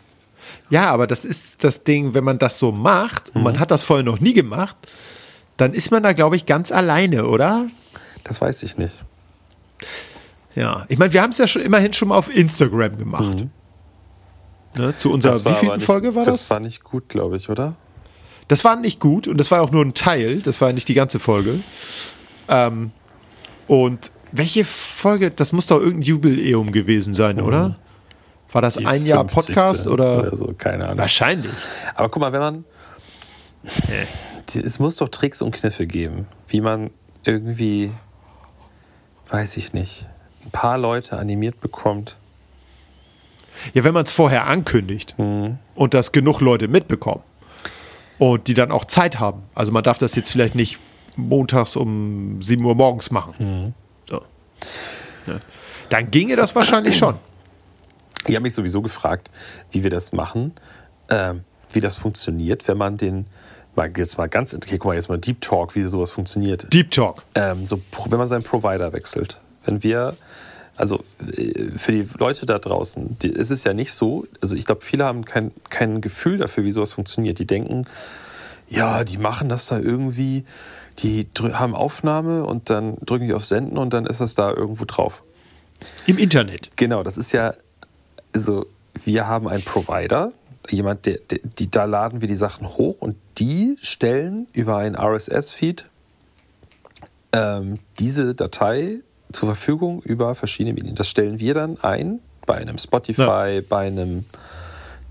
[0.69, 3.43] Ja, aber das ist das Ding, wenn man das so macht und Mhm.
[3.45, 4.77] man hat das vorher noch nie gemacht,
[5.57, 7.69] dann ist man da, glaube ich, ganz alleine, oder?
[8.25, 8.95] Das weiß ich nicht.
[10.55, 10.85] Ja.
[10.89, 13.47] Ich meine, wir haben es ja schon immerhin schon mal auf Instagram gemacht.
[14.77, 15.45] Ne, zu unserer Mhm.
[15.45, 16.41] wievielten Folge war das?
[16.41, 17.75] Das war nicht gut, glaube ich, oder?
[18.49, 20.95] Das war nicht gut und das war auch nur ein Teil, das war nicht die
[20.95, 21.61] ganze Folge.
[22.49, 22.91] Ähm,
[23.67, 27.77] und welche Folge, das muss doch irgendein Jubiläum gewesen sein, oder?
[28.53, 29.55] War das Die ein Jahr 50.
[29.57, 30.35] Podcast oder?
[30.37, 30.53] so?
[30.59, 30.99] Keine Ahnung.
[30.99, 31.51] Wahrscheinlich.
[31.95, 32.65] Aber guck mal, wenn man.
[34.55, 36.91] Es muss doch Tricks und Kniffe geben, wie man
[37.25, 37.91] irgendwie,
[39.31, 40.07] weiß ich nicht,
[40.45, 42.17] ein paar Leute animiert bekommt.
[43.73, 45.59] Ja, wenn man es vorher ankündigt Mhm.
[45.75, 47.23] und das genug Leute mitbekommen
[48.19, 49.43] und die dann auch Zeit haben.
[49.55, 50.79] Also man darf das jetzt vielleicht nicht
[51.17, 53.35] montags um 7 Uhr morgens machen.
[53.39, 53.75] Mhm.
[54.09, 54.21] So.
[55.27, 55.41] Ja.
[55.91, 57.15] Dann ginge das wahrscheinlich schon.
[58.27, 59.31] Ich habe mich sowieso gefragt,
[59.71, 60.53] wie wir das machen,
[61.11, 63.27] ähm, wie das funktioniert, wenn man den,
[63.77, 66.73] mal jetzt mal ganz, okay, guck mal, jetzt mal Deep Talk, wie sowas funktioniert.
[66.73, 67.23] Deep Talk.
[67.35, 69.41] ähm, so, wenn man seinen Provider wechselt.
[69.65, 70.17] Wenn wir,
[70.77, 71.05] also
[71.37, 74.83] äh, für die Leute da draußen, die, es ist ja nicht so, also ich glaube,
[74.85, 77.39] viele haben kein, kein Gefühl dafür, wie sowas funktioniert.
[77.39, 77.87] Die denken,
[78.69, 80.45] ja, die machen das da irgendwie,
[81.01, 84.85] die haben Aufnahme und dann drücken die auf Senden und dann ist das da irgendwo
[84.85, 85.23] drauf.
[86.07, 86.71] Im Internet.
[86.77, 87.55] Genau, das ist ja,
[88.33, 88.67] also
[89.05, 90.33] wir haben einen Provider,
[90.71, 94.97] jemand, der, der, die, da laden wir die Sachen hoch und die stellen über einen
[94.97, 95.87] RSS-Feed
[97.33, 99.01] ähm, diese Datei
[99.35, 100.95] zur Verfügung über verschiedene Medien.
[100.95, 103.61] Das stellen wir dann ein bei einem Spotify, ja.
[103.69, 104.25] bei einem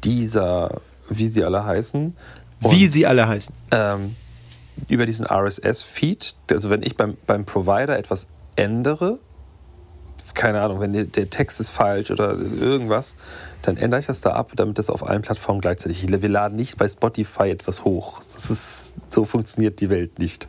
[0.03, 2.15] dieser, wie sie alle heißen.
[2.61, 3.53] Und, wie sie alle heißen.
[3.71, 4.15] Ähm,
[4.87, 9.19] über diesen RSS-Feed, also wenn ich beim, beim Provider etwas ändere,
[10.33, 13.15] keine Ahnung, wenn der, der, Text ist falsch oder irgendwas,
[13.61, 16.09] dann ändere ich das da ab, damit das auf allen Plattformen gleichzeitig.
[16.09, 18.19] Wir laden nicht bei Spotify etwas hoch.
[18.19, 20.47] Das ist, so funktioniert die Welt nicht.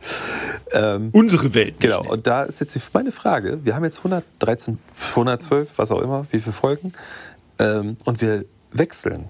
[0.71, 1.79] Ähm, Unsere Welt.
[1.79, 2.01] Genau.
[2.01, 2.11] Nicht.
[2.11, 3.63] Und da ist jetzt meine Frage.
[3.63, 4.79] Wir haben jetzt 113,
[5.11, 6.93] 112, was auch immer, wie viele Folgen.
[7.59, 9.25] Ähm, und wir wechseln.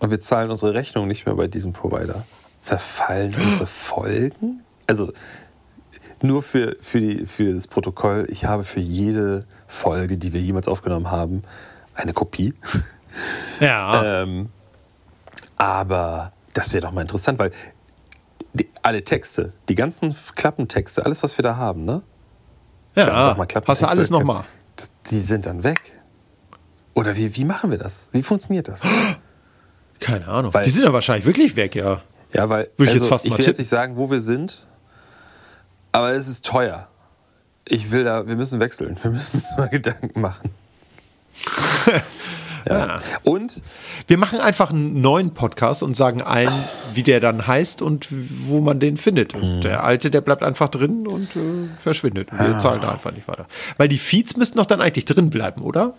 [0.00, 2.24] Und wir zahlen unsere Rechnung nicht mehr bei diesem Provider.
[2.62, 4.62] Verfallen unsere Folgen?
[4.86, 5.12] Also
[6.22, 10.66] nur für, für, die, für das Protokoll, ich habe für jede Folge, die wir jemals
[10.66, 11.42] aufgenommen haben,
[11.94, 12.54] eine Kopie.
[13.58, 14.22] Ja.
[14.22, 14.50] ähm,
[15.56, 17.50] aber das wäre doch mal interessant, weil
[18.52, 22.02] die, alle Texte, die ganzen Klappentexte, alles, was wir da haben, ne?
[22.94, 24.44] Ja, sag mal, hast du alles nochmal.
[25.10, 25.80] Die sind dann weg.
[26.94, 28.08] Oder wie, wie machen wir das?
[28.12, 28.82] Wie funktioniert das?
[30.00, 30.52] Keine Ahnung.
[30.54, 32.02] Weil, die sind ja wahrscheinlich wirklich weg, ja.
[32.32, 34.66] Ja, weil Würde ich, also, jetzt fast ich will jetzt nicht sagen, wo wir sind,
[35.92, 36.88] aber es ist teuer.
[37.70, 38.96] Ich will da, wir müssen wechseln.
[39.02, 40.50] Wir müssen uns mal Gedanken machen.
[42.66, 42.86] ja.
[42.86, 42.96] ja.
[43.22, 43.52] Und
[44.06, 46.52] wir machen einfach einen neuen Podcast und sagen allen,
[46.94, 49.34] wie der dann heißt und wo man den findet.
[49.34, 49.60] Und mhm.
[49.60, 52.30] der alte, der bleibt einfach drin und äh, verschwindet.
[52.32, 52.58] Wir ja.
[52.58, 53.46] zahlen da einfach nicht weiter.
[53.76, 55.94] Weil die Feeds müssen doch dann eigentlich drin bleiben, oder?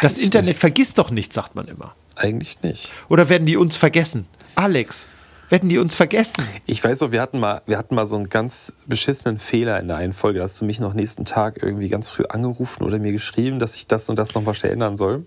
[0.00, 0.60] Das eigentlich Internet nicht.
[0.60, 1.94] vergisst doch nichts, sagt man immer.
[2.16, 2.90] Eigentlich nicht.
[3.08, 4.26] Oder werden die uns vergessen?
[4.54, 5.06] Alex,
[5.52, 6.44] werden die uns vergessen?
[6.64, 9.88] Ich weiß noch, wir hatten mal, wir hatten mal so einen ganz beschissenen Fehler in
[9.88, 10.38] der einen Folge.
[10.38, 13.74] Da hast du mich noch nächsten Tag irgendwie ganz früh angerufen oder mir geschrieben, dass
[13.76, 15.26] ich das und das noch was ändern soll.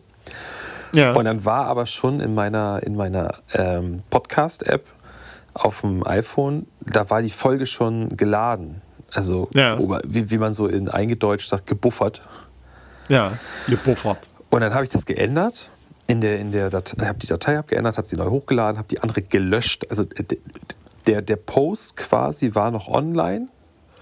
[0.93, 1.13] Ja.
[1.13, 4.83] Und dann war aber schon in meiner, in meiner ähm, Podcast-App
[5.53, 8.81] auf dem iPhone, da war die Folge schon geladen.
[9.11, 9.77] Also, ja.
[10.05, 12.23] wie, wie man so in eingedeutscht sagt, gebuffert.
[13.09, 13.33] Ja,
[13.67, 14.27] gebuffert.
[14.49, 15.69] Und dann habe ich das geändert
[16.07, 18.99] in der, in der Datei, habe die Datei abgeändert, habe sie neu hochgeladen, habe die
[18.99, 19.87] andere gelöscht.
[19.89, 20.05] Also
[21.07, 23.47] der, der Post quasi war noch online,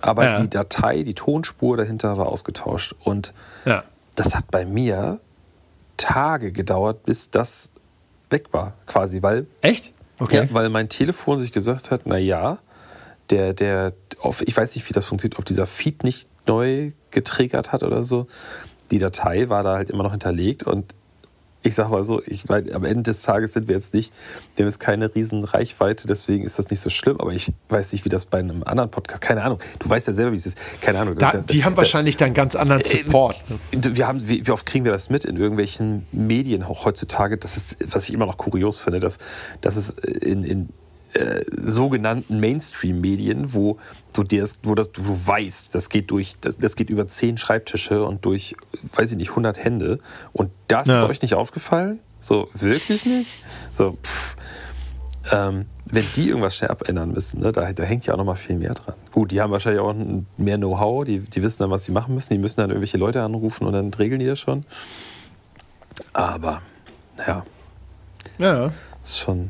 [0.02, 0.42] aber ja.
[0.42, 2.94] die Datei, die Tonspur dahinter war ausgetauscht.
[3.00, 3.34] Und
[3.66, 3.84] ja.
[4.16, 5.20] das hat bei mir
[5.98, 7.70] Tage gedauert, bis das
[8.30, 9.48] weg war, quasi, weil.
[9.62, 9.94] Echt?
[10.20, 10.48] Okay.
[10.48, 12.60] Ja, weil mein Telefon sich gesagt hat, na ja,
[13.30, 13.94] der, der,
[14.42, 18.28] ich weiß nicht, wie das funktioniert, ob dieser Feed nicht neu getriggert hat oder so.
[18.92, 20.94] Die Datei war da halt immer noch hinterlegt und
[21.64, 24.14] ich sag mal so, ich meine, am Ende des Tages sind wir jetzt nicht,
[24.56, 27.94] wir haben jetzt keine riesen Reichweite, deswegen ist das nicht so schlimm, aber ich weiß
[27.94, 30.46] nicht, wie das bei einem anderen Podcast, keine Ahnung, du weißt ja selber, wie es
[30.46, 31.16] ist, keine Ahnung.
[31.16, 33.44] Da, die da, haben da, wahrscheinlich dann ganz anderen äh, Support.
[33.72, 37.38] Äh, wir haben, wie, wie, oft kriegen wir das mit in irgendwelchen Medien auch heutzutage,
[37.38, 39.18] das ist, was ich immer noch kurios finde, dass,
[39.62, 40.70] dass es in, in
[41.14, 43.78] äh, sogenannten Mainstream-Medien, wo,
[44.14, 48.04] wo, das, wo das, du weißt, das geht durch, das, das, geht über zehn Schreibtische
[48.04, 48.56] und durch,
[48.96, 50.00] weiß ich nicht, 100 Hände.
[50.32, 50.98] Und das ja.
[50.98, 52.00] ist euch nicht aufgefallen?
[52.20, 53.44] So, wirklich nicht?
[53.74, 54.36] So, pff.
[55.32, 58.36] Ähm, wenn die irgendwas schnell abändern müssen, ne, da, da, hängt ja auch noch mal
[58.36, 58.96] viel mehr dran.
[59.12, 59.96] Gut, die haben wahrscheinlich auch
[60.38, 63.22] mehr Know-how, die, die wissen dann, was sie machen müssen, die müssen dann irgendwelche Leute
[63.22, 64.66] anrufen und dann regeln die das schon.
[66.12, 66.62] Aber,
[67.26, 67.46] ja.
[68.38, 68.72] Ja.
[69.04, 69.50] Ist schon,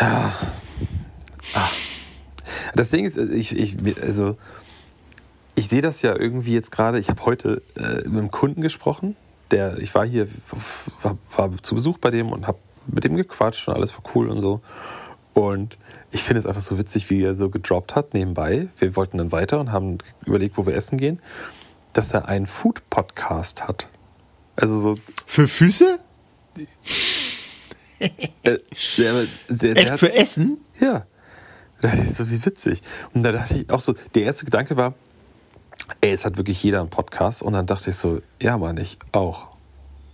[0.00, 0.32] ja.
[1.54, 1.68] Ah.
[2.74, 4.36] Das Ding ist, ich, ich, also,
[5.54, 6.98] ich sehe das ja irgendwie jetzt gerade.
[6.98, 9.16] Ich habe heute äh, mit einem Kunden gesprochen.
[9.50, 10.28] Der, ich war hier,
[11.02, 14.28] war, war zu Besuch bei dem und habe mit dem gequatscht und alles war cool
[14.28, 14.60] und so.
[15.34, 15.76] Und
[16.10, 18.68] ich finde es einfach so witzig, wie er so gedroppt hat nebenbei.
[18.78, 21.20] Wir wollten dann weiter und haben überlegt, wo wir essen gehen,
[21.92, 23.88] dass er einen Food-Podcast hat.
[24.56, 24.98] Also so.
[25.26, 25.98] Für Füße?
[28.44, 28.60] Der,
[28.98, 30.58] der, der, Echt für Essen?
[30.80, 31.06] Ja.
[31.80, 32.82] Da dachte ich so, wie witzig.
[33.14, 34.94] Und da dachte ich auch so, der erste Gedanke war,
[36.00, 37.42] ey, es hat wirklich jeder einen Podcast.
[37.42, 39.48] Und dann dachte ich so, ja, Mann, ich auch.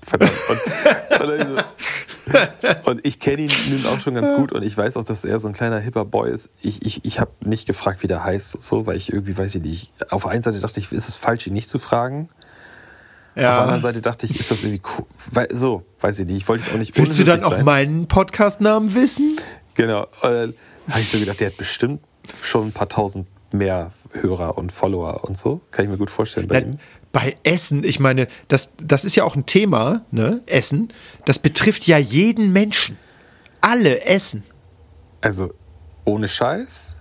[0.02, 0.32] Verdammt.
[0.48, 1.64] Und, und,
[2.26, 5.24] so, und ich kenne ihn nun auch schon ganz gut und ich weiß auch, dass
[5.24, 6.50] er so ein kleiner hipper Boy ist.
[6.60, 9.62] Ich, ich, ich habe nicht gefragt, wie der heißt, so, weil ich irgendwie weiß ich
[9.62, 9.92] nicht.
[10.10, 12.28] Auf der einen Seite dachte ich, ist es falsch, ihn nicht zu fragen.
[13.36, 13.50] Ja.
[13.50, 15.04] Auf der anderen Seite dachte ich, ist das irgendwie cool.
[15.30, 16.38] Weil, so, weiß ich nicht.
[16.38, 17.64] Ich wollte jetzt auch nicht Willst du dann auch sein.
[17.64, 19.38] meinen Podcast-Namen wissen?
[19.74, 20.06] Genau.
[20.22, 20.54] Dann
[20.88, 22.00] habe ich so gedacht, der hat bestimmt
[22.42, 25.60] schon ein paar tausend mehr Hörer und Follower und so.
[25.70, 26.78] Kann ich mir gut vorstellen bei ja, ihm.
[27.12, 30.40] Bei Essen, ich meine, das, das ist ja auch ein Thema, ne?
[30.46, 30.92] Essen.
[31.26, 32.96] Das betrifft ja jeden Menschen.
[33.60, 34.44] Alle essen.
[35.20, 35.52] Also,
[36.04, 36.95] ohne Scheiß,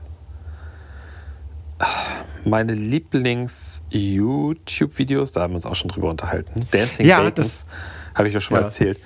[2.45, 6.67] meine Lieblings-YouTube-Videos, da haben wir uns auch schon drüber unterhalten.
[6.71, 7.65] Dancing Ja, Bacons,
[8.13, 8.65] habe ich ja schon mal Ja.
[8.65, 8.99] erzählt.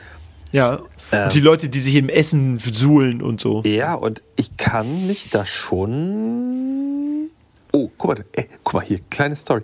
[0.52, 0.80] Ja.
[1.12, 1.24] Ähm.
[1.26, 3.64] und die Leute, die sich im Essen suhlen und so.
[3.66, 7.30] Ja, und ich kann mich da schon.
[7.72, 9.62] Oh, guck mal, ey, guck mal hier, kleine Story.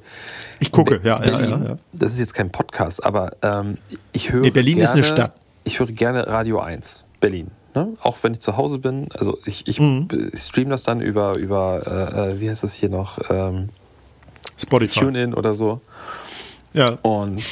[0.60, 1.78] Ich gucke, ja, ja, Berlin, ja, ja.
[1.94, 3.78] Das ist jetzt kein Podcast, aber ähm,
[4.12, 4.42] ich höre.
[4.42, 5.34] Nee, Berlin ist gerne, eine Stadt.
[5.64, 7.50] Ich höre gerne Radio 1, Berlin.
[7.76, 7.94] Ne?
[8.02, 9.10] Auch wenn ich zu Hause bin.
[9.14, 10.08] Also ich, ich Mhm.
[10.34, 13.20] streame das dann über, über äh, äh, wie heißt das hier noch?
[13.30, 13.70] Ähm,
[14.58, 15.00] Spotify.
[15.02, 15.82] TuneIn oder so.
[16.74, 16.98] Ja.
[17.02, 17.44] Und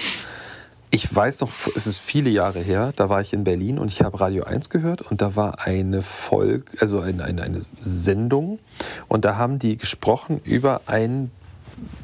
[0.91, 4.01] ich weiß noch, es ist viele Jahre her, da war ich in Berlin und ich
[4.01, 8.59] habe Radio 1 gehört und da war eine Folge, also eine, eine, eine Sendung
[9.07, 11.31] und da haben die gesprochen über ein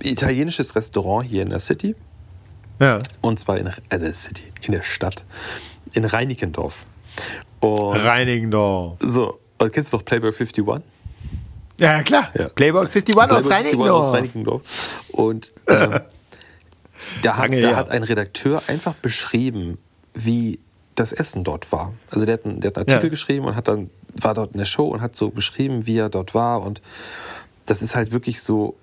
[0.01, 1.95] italienisches Restaurant hier in der City
[2.79, 2.99] Ja.
[3.21, 5.23] und zwar in also City, in der Stadt,
[5.93, 6.86] in Reinickendorf.
[7.59, 8.97] Und Reinigendorf.
[9.01, 10.65] so, und kennst du doch Playboy 51?
[10.67, 10.81] Ja,
[11.97, 12.29] ja, klar.
[12.37, 12.49] Ja.
[12.49, 14.07] Playboy 51 aus Playboy 51 Reinigendorf.
[14.07, 14.61] aus Reinickendorf.
[15.11, 15.99] Und ähm,
[17.23, 17.75] da, hat, Lange da her.
[17.77, 19.77] hat ein Redakteur einfach beschrieben,
[20.13, 20.59] wie
[20.95, 21.93] das Essen dort war.
[22.09, 23.09] Also der hat einen, der hat einen Artikel Ja.
[23.09, 26.09] geschrieben und hat dann war dort in der Show und hat so beschrieben, wie er
[26.09, 26.61] dort war.
[26.61, 26.81] Und
[27.65, 28.75] das ist halt wirklich so.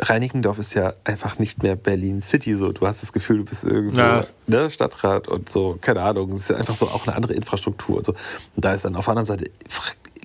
[0.00, 2.72] Reinickendorf ist ja einfach nicht mehr Berlin City so.
[2.72, 4.24] Du hast das Gefühl, du bist irgendwo Ja.
[4.46, 6.32] ne, Stadtrat und so, keine Ahnung.
[6.32, 8.12] Es ist ja einfach so auch eine andere Infrastruktur und so.
[8.54, 9.50] Und da ist dann auf der anderen Seite,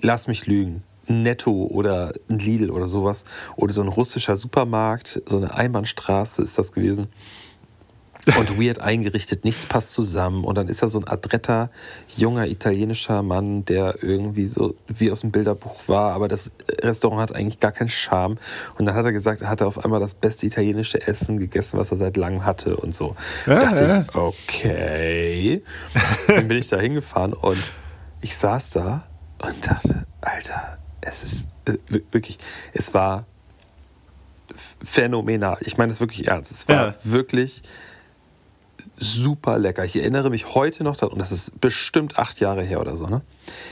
[0.00, 3.24] lass mich lügen, ein Netto oder ein Lidl oder sowas.
[3.56, 7.08] Oder so ein russischer Supermarkt, so eine Einbahnstraße ist das gewesen.
[8.38, 10.44] Und weird eingerichtet, nichts passt zusammen.
[10.44, 11.70] Und dann ist da so ein adretter,
[12.16, 17.34] junger italienischer Mann, der irgendwie so wie aus dem Bilderbuch war, aber das Restaurant hat
[17.36, 18.38] eigentlich gar keinen Charme.
[18.78, 21.90] Und dann hat er gesagt, er hatte auf einmal das beste italienische Essen gegessen, was
[21.90, 23.14] er seit langem hatte und so.
[23.46, 24.00] Ja, da dachte ja.
[24.02, 25.62] ich, okay.
[26.26, 27.58] Dann bin ich da hingefahren und
[28.22, 29.04] ich saß da
[29.42, 32.38] und dachte, Alter, es ist äh, wir- wirklich,
[32.72, 33.26] es war
[34.82, 35.58] phänomenal.
[35.60, 36.52] Ich meine das wirklich ernst.
[36.52, 36.94] Es war Ja.
[37.04, 37.62] wirklich
[38.96, 39.84] super lecker.
[39.84, 43.06] Ich erinnere mich heute noch daran, und das ist bestimmt acht Jahre her oder so,
[43.06, 43.22] ne?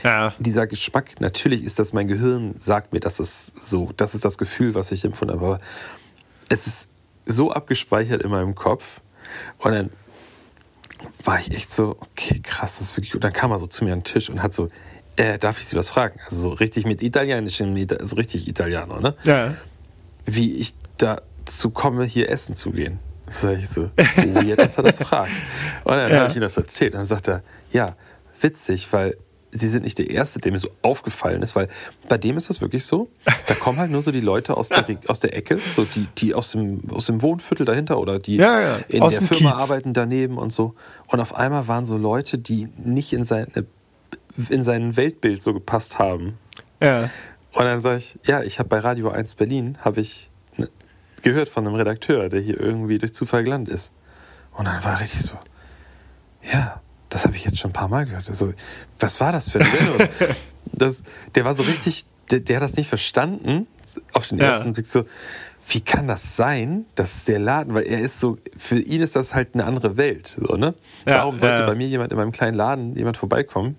[0.03, 0.33] Ja.
[0.39, 4.37] Dieser Geschmack, natürlich ist das mein Gehirn, sagt mir, das ist so, das ist das
[4.37, 5.59] Gefühl, was ich empfunden habe, aber
[6.49, 6.89] es ist
[7.25, 8.99] so abgespeichert in meinem Kopf.
[9.59, 9.89] Und dann
[11.23, 13.23] war ich echt so, okay, krass, das ist wirklich gut.
[13.23, 14.67] Dann kam er so zu mir an den Tisch und hat so,
[15.15, 16.19] äh, darf ich Sie was fragen?
[16.25, 19.15] Also so richtig mit italienischem, Ita- so richtig Italiano, ne?
[19.23, 19.55] Ja.
[20.25, 22.99] Wie ich dazu komme, hier essen zu gehen.
[23.33, 25.31] Sag ich so, weird, dass er das fragt.
[25.83, 26.19] Und dann Ja.
[26.21, 26.93] habe ich ihm das erzählt.
[26.93, 27.41] Und dann sagt er,
[27.71, 27.95] ja,
[28.41, 29.17] witzig, weil
[29.55, 31.67] Sie sind nicht der Erste, der mir so aufgefallen ist, weil
[32.09, 33.07] bei dem ist das wirklich so.
[33.45, 36.33] Da kommen halt nur so die Leute aus der, aus der Ecke, so die, die
[36.33, 39.69] aus, dem, aus dem Wohnviertel dahinter oder die Ja, ja, in aus der Firma Kiez.
[39.69, 40.73] arbeiten daneben und so.
[41.05, 43.47] Und auf einmal waren so Leute, die nicht in, seine,
[44.49, 46.39] in sein Weltbild so gepasst haben.
[46.81, 47.11] Ja.
[47.53, 50.31] Und dann sage ich, ja, ich habe bei Radio 1 Berlin, habe ich
[51.23, 53.91] gehört von einem Redakteur, der hier irgendwie durch Zufall gelandet ist.
[54.53, 55.35] Und dann war richtig so,
[56.51, 58.27] ja, das habe ich jetzt schon ein paar Mal gehört.
[58.29, 58.53] Also,
[58.99, 60.07] was war das für eine Sendung?
[60.71, 61.03] das,
[61.35, 63.67] der war so richtig, der, der hat das nicht verstanden,
[64.13, 64.45] auf den Ja.
[64.45, 65.05] ersten Blick so,
[65.67, 69.33] wie kann das sein, dass der Laden, weil er ist so, für ihn ist das
[69.33, 70.35] halt eine andere Welt.
[70.39, 70.73] So, ne?
[71.05, 71.67] Ja, Warum sollte ja, ja.
[71.67, 73.77] bei mir jemand in meinem kleinen Laden, jemand vorbeikommen?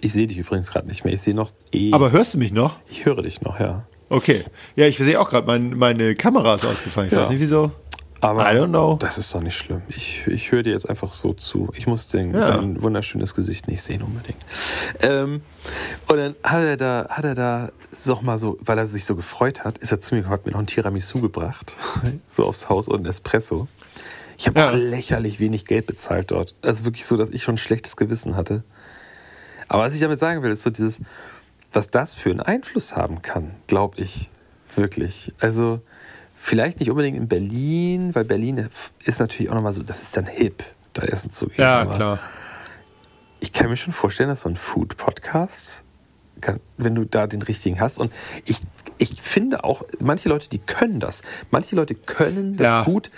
[0.00, 1.12] Ich sehe dich übrigens gerade nicht mehr.
[1.14, 1.92] Ich sehe noch eh.
[1.92, 2.80] Aber hörst du mich noch?
[2.88, 3.86] Ich höre dich noch, ja.
[4.08, 4.44] Okay.
[4.76, 7.08] Ja, ich sehe auch gerade, mein, meine Kamera ist ausgefallen.
[7.08, 7.22] Ich Ja.
[7.22, 7.72] weiß nicht wieso.
[8.22, 8.96] Aber I don't know.
[8.98, 9.82] das ist doch nicht schlimm.
[9.88, 11.70] Ich, ich höre dir jetzt einfach so zu.
[11.76, 12.56] Ich muss den, Ja.
[12.56, 14.38] dein wunderschönes Gesicht nicht sehen unbedingt.
[15.02, 15.42] Ähm,
[16.08, 17.70] und dann hat er da, hat er da
[18.06, 20.46] noch mal so, weil er sich so gefreut hat, ist er zu mir gekommen, hat
[20.46, 21.74] mir noch ein Tiramisu gebracht,
[22.28, 23.68] so aufs Haus und ein Espresso.
[24.38, 24.70] Ich habe Ja.
[24.70, 26.54] lächerlich wenig Geld bezahlt dort.
[26.62, 28.64] Also wirklich so, dass ich schon ein schlechtes Gewissen hatte.
[29.68, 31.00] Aber was ich damit sagen will, ist so dieses,
[31.76, 34.30] was das für einen Einfluss haben kann, glaube ich
[34.74, 35.34] wirklich.
[35.38, 35.80] Also
[36.36, 38.68] vielleicht nicht unbedingt in Berlin, weil Berlin
[39.04, 41.60] ist natürlich auch nochmal so, das ist dann hip, da essen zu gehen.
[41.60, 42.18] Ja, klar.
[43.40, 45.84] Ich kann mir schon vorstellen, dass so ein Food-Podcast,
[46.78, 47.98] wenn du da den richtigen hast.
[47.98, 48.10] Und
[48.46, 48.60] ich,
[48.96, 51.22] ich finde auch, manche Leute, die können das.
[51.50, 52.84] Manche Leute können das Ja.
[52.84, 53.10] gut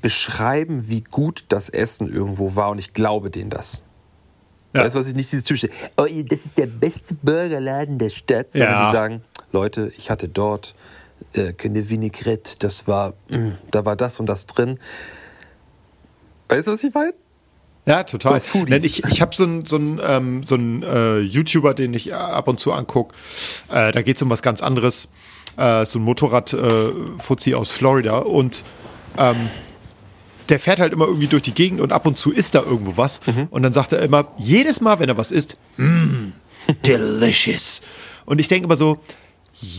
[0.00, 2.70] beschreiben, wie gut das Essen irgendwo war.
[2.70, 3.84] Und ich glaube denen das.
[4.74, 4.84] Ja.
[4.84, 8.52] Weißt du, was ich nicht dieses typische, oh, das ist der beste Burgerladen der Stadt,
[8.52, 8.86] sondern Ja.
[8.86, 10.74] die sagen, Leute, ich hatte dort
[11.34, 14.78] äh, eine Vinaigrette, das war, mh, da war das und das drin.
[16.48, 17.14] Weißt du, was ich meine?
[17.84, 18.40] Ja, total.
[18.40, 18.64] So.
[18.68, 22.60] Nein, ich ich habe so einen so ähm, so äh, YouTuber, den ich ab und
[22.60, 23.14] zu angucke.
[23.70, 25.08] Äh, da geht es um was ganz anderes.
[25.56, 28.18] Äh, so ein Motorrad-Fuzzi aus Florida.
[28.18, 28.62] Und
[29.18, 29.48] ähm,
[30.52, 32.98] der fährt halt immer irgendwie durch die Gegend und ab und zu isst da irgendwo
[32.98, 33.22] was.
[33.48, 36.32] Und dann sagt er immer, jedes Mal, wenn er was isst, mm,
[36.86, 37.80] delicious.
[38.26, 38.98] Und ich denke immer so,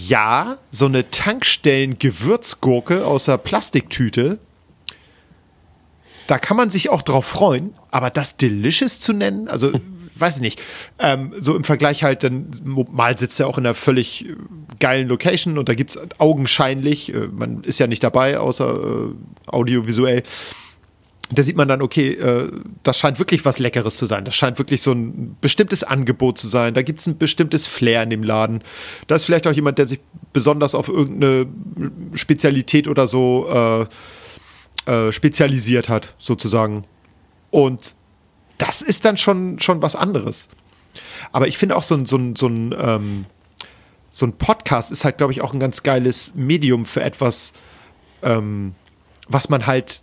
[0.08, 4.40] ja, so eine Tankstellen-Gewürzgurke aus der Plastiktüte,
[6.26, 9.80] da kann man sich auch drauf freuen, aber das Delicious zu nennen, also
[10.16, 10.60] weiß ich nicht,
[10.98, 14.36] ähm, so im Vergleich halt, dann mal sitzt er auch in einer völlig äh,
[14.80, 19.14] geilen Location und da gibt es augenscheinlich, äh, man ist ja nicht dabei, außer äh,
[19.48, 20.24] audiovisuell,
[21.38, 22.52] da sieht man dann, okay, äh,
[22.84, 24.26] das scheint wirklich was Leckeres zu sein.
[24.26, 26.74] Das scheint wirklich so ein bestimmtes Angebot zu sein.
[26.74, 28.64] Da gibt es ein bestimmtes Flair in dem Laden.
[29.08, 30.00] Da ist vielleicht auch jemand, der sich
[30.34, 31.48] besonders auf irgendeine
[32.14, 33.86] Spezialität oder so äh,
[34.92, 36.84] äh, spezialisiert hat, sozusagen.
[37.52, 37.96] Und
[38.58, 40.50] das ist dann schon, schon was anderes.
[41.32, 43.26] Aber ich finde auch so ein, so ein, so ein, ähm,
[44.10, 47.54] so ein Podcast ist halt, glaube ich, auch ein ganz geiles Medium für etwas,
[48.22, 48.76] ähm,
[49.28, 50.02] was man halt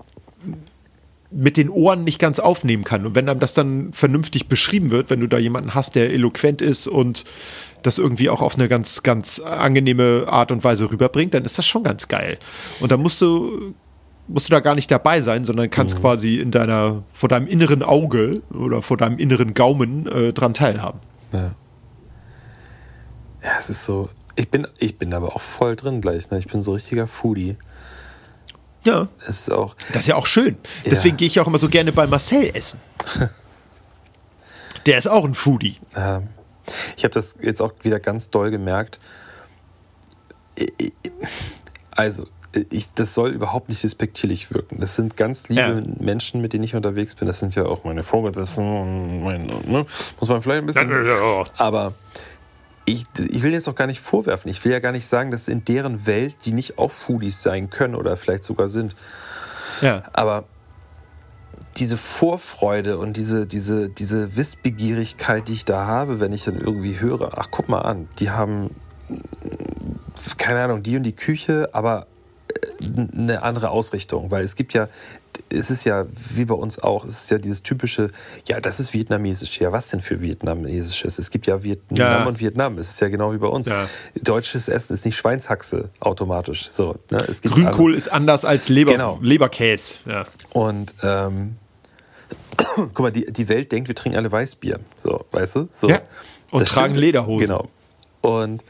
[1.30, 3.06] mit den Ohren nicht ganz aufnehmen kann.
[3.06, 6.60] Und wenn einem das dann vernünftig beschrieben wird, wenn du da jemanden hast, der eloquent
[6.60, 7.24] ist und
[7.82, 11.66] das irgendwie auch auf eine ganz, ganz angenehme Art und Weise rüberbringt, dann ist das
[11.66, 12.38] schon ganz geil.
[12.80, 13.74] Und da musst du,
[14.26, 16.00] musst du da gar nicht dabei sein, sondern kannst mhm.
[16.00, 21.00] quasi in deiner, vor deinem inneren Auge oder vor deinem inneren Gaumen äh, dran teilhaben.
[21.32, 21.52] Ja.
[23.42, 26.38] ja, es ist so, ich bin, ich bin aber auch voll drin gleich, ne?
[26.38, 27.56] Ich bin so richtiger Foodie.
[28.84, 29.08] Ja.
[29.26, 29.74] Das ist auch.
[29.92, 30.56] Das ist ja auch schön.
[30.84, 30.90] Ja.
[30.90, 32.80] Deswegen gehe ich auch immer so gerne bei Marcel essen.
[34.86, 35.78] Der ist auch ein Foodie.
[35.94, 36.22] Ja.
[36.96, 38.98] Ich habe das jetzt auch wieder ganz doll gemerkt.
[41.90, 42.26] Also,
[42.70, 44.80] ich, das soll überhaupt nicht despektierlich wirken.
[44.80, 45.82] Das sind ganz liebe ja.
[45.98, 47.28] Menschen, mit denen ich unterwegs bin.
[47.28, 49.86] Das sind ja auch meine Vorgesetzten und mein, ne?
[50.18, 50.90] muss man vielleicht ein bisschen.
[51.56, 51.94] Aber
[52.92, 54.50] ich, ich will jetzt auch gar nicht vorwerfen.
[54.50, 57.70] Ich will ja gar nicht sagen, dass in deren Welt die nicht auch Foodies sein
[57.70, 58.96] können oder vielleicht sogar sind.
[59.80, 60.02] Ja.
[60.12, 60.44] Aber
[61.76, 67.00] diese Vorfreude und diese, diese, diese Wissbegierigkeit, die ich da habe, wenn ich dann irgendwie
[67.00, 68.74] höre, ach guck mal an, die haben,
[70.36, 72.06] keine Ahnung, die und die Küche, aber
[72.48, 74.88] äh, eine andere Ausrichtung, weil es gibt ja
[75.48, 78.10] es ist ja wie bei uns auch, es ist ja dieses typische,
[78.46, 79.60] ja, das ist vietnamesisch.
[79.60, 81.18] Ja, was denn für vietnamesisches?
[81.18, 82.24] Es gibt ja Vietnam ja.
[82.26, 82.78] und Vietnam.
[82.78, 83.66] Es ist ja genau wie bei uns.
[83.66, 83.88] Ja.
[84.20, 86.68] Deutsches Essen ist nicht Schweinshaxe automatisch.
[86.70, 87.18] So, ne?
[87.28, 89.18] es gibt Grünkohl ist anders als Leber, genau.
[89.22, 89.98] Leberkäse.
[90.06, 90.26] Ja.
[90.52, 91.56] Und ähm,
[92.76, 94.80] guck mal, die, die Welt denkt, wir trinken alle Weißbier.
[94.98, 95.68] So, weißt du?
[95.74, 95.88] So.
[95.88, 96.00] Ja.
[96.50, 97.00] Und das tragen stimmt.
[97.00, 97.46] Lederhosen.
[97.46, 97.68] Genau.
[98.20, 98.64] Und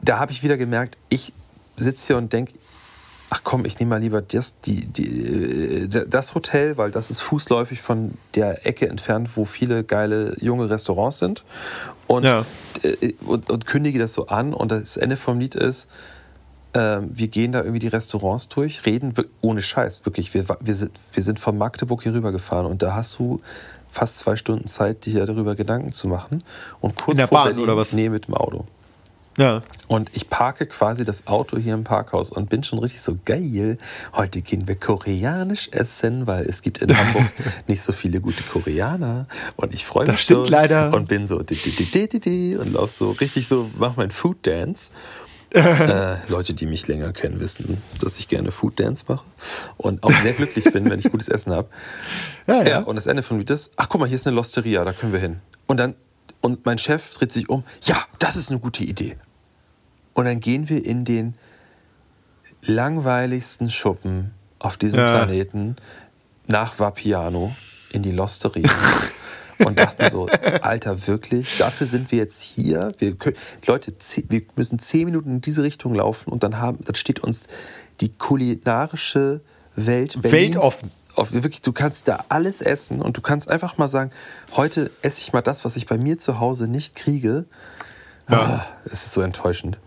[0.00, 1.32] da habe ich wieder gemerkt, ich
[1.76, 2.54] sitze hier und denke,
[3.32, 7.22] ach komm, ich nehme mal lieber das, die, die, äh, das Hotel, weil das ist
[7.22, 11.42] fußläufig von der Ecke entfernt, wo viele geile junge Restaurants sind.
[12.06, 12.44] Und, ja.
[12.82, 14.52] Äh, und, und, kündige das so an.
[14.52, 15.88] Und das Ende vom Lied ist,
[16.74, 20.34] äh, wir gehen da irgendwie die Restaurants durch, reden ohne Scheiß, wirklich.
[20.34, 23.40] Wir, wir, sind, wir sind von Magdeburg hier rüber gefahren und da hast du
[23.88, 26.44] fast zwei Stunden Zeit, dir darüber Gedanken zu machen.
[26.82, 27.94] Und kurz In der vor Bahn Berlin, oder was?
[27.94, 28.66] Nee, mit dem Auto.
[29.38, 29.62] Ja.
[29.88, 33.78] Und ich parke quasi das Auto hier im Parkhaus und bin schon richtig so geil.
[34.14, 37.30] Heute gehen wir koreanisch essen, weil es gibt in Hamburg
[37.66, 39.26] nicht so viele gute Koreaner.
[39.56, 40.92] Und ich freue mich das stimmt schon leider.
[40.92, 44.90] und bin so di, di, di, und lauf so richtig so, mach mein Food Dance.
[45.54, 49.24] äh, Leute, die mich länger kennen, wissen, dass ich gerne Food Dance mache
[49.76, 51.68] und auch sehr glücklich bin, wenn ich gutes Essen habe.
[52.48, 52.68] Ja, ja.
[52.68, 55.12] ja, und das Ende von ist, ach guck mal, hier ist eine Losteria, da können
[55.12, 55.40] wir hin.
[55.68, 55.94] Und dann
[56.42, 59.16] und mein Chef dreht sich um, ja, das ist eine gute Idee.
[60.12, 61.34] Und dann gehen wir in den
[62.62, 65.24] langweiligsten Schuppen auf diesem ja.
[65.24, 65.76] Planeten
[66.46, 67.56] nach Vapiano
[67.90, 68.68] in die Losteria.
[69.64, 70.26] und dachten so,
[70.60, 72.92] Alter, wirklich, dafür sind wir jetzt hier.
[72.98, 73.94] Wir können, Leute,
[74.28, 77.46] wir müssen zehn Minuten in diese Richtung laufen und dann, haben, dann steht uns
[78.00, 79.40] die kulinarische
[79.76, 84.10] Welt Berlins Weltoffen wirklich, du kannst da alles essen und du kannst einfach mal sagen,
[84.56, 87.44] heute esse ich mal das, was ich bei mir zu Hause nicht kriege.
[88.28, 88.64] Ja.
[88.64, 89.78] Oh, es ist so enttäuschend.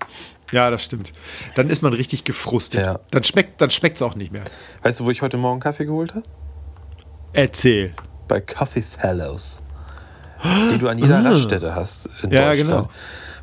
[0.52, 1.12] Ja, das stimmt.
[1.56, 2.82] Dann ist man richtig gefrustet.
[2.82, 3.00] Ja.
[3.12, 4.44] Dann schmeckt es dann auch nicht mehr.
[4.84, 6.24] Weißt du, wo ich heute Morgen Kaffee geholt habe?
[7.34, 7.94] Erzähl.
[8.28, 9.62] Bei Coffee Fellows.
[10.72, 11.22] Die du an jeder ah.
[11.22, 12.90] Raststätte hast in ja, Deutschland.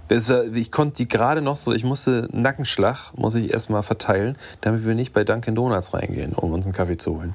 [0.08, 0.52] genau.
[0.54, 4.94] Ich konnte die gerade noch so, ich musste Nackenschlag, muss ich erstmal verteilen, damit wir
[4.94, 7.34] nicht bei Dunkin' Donuts reingehen, um uns einen Kaffee zu holen.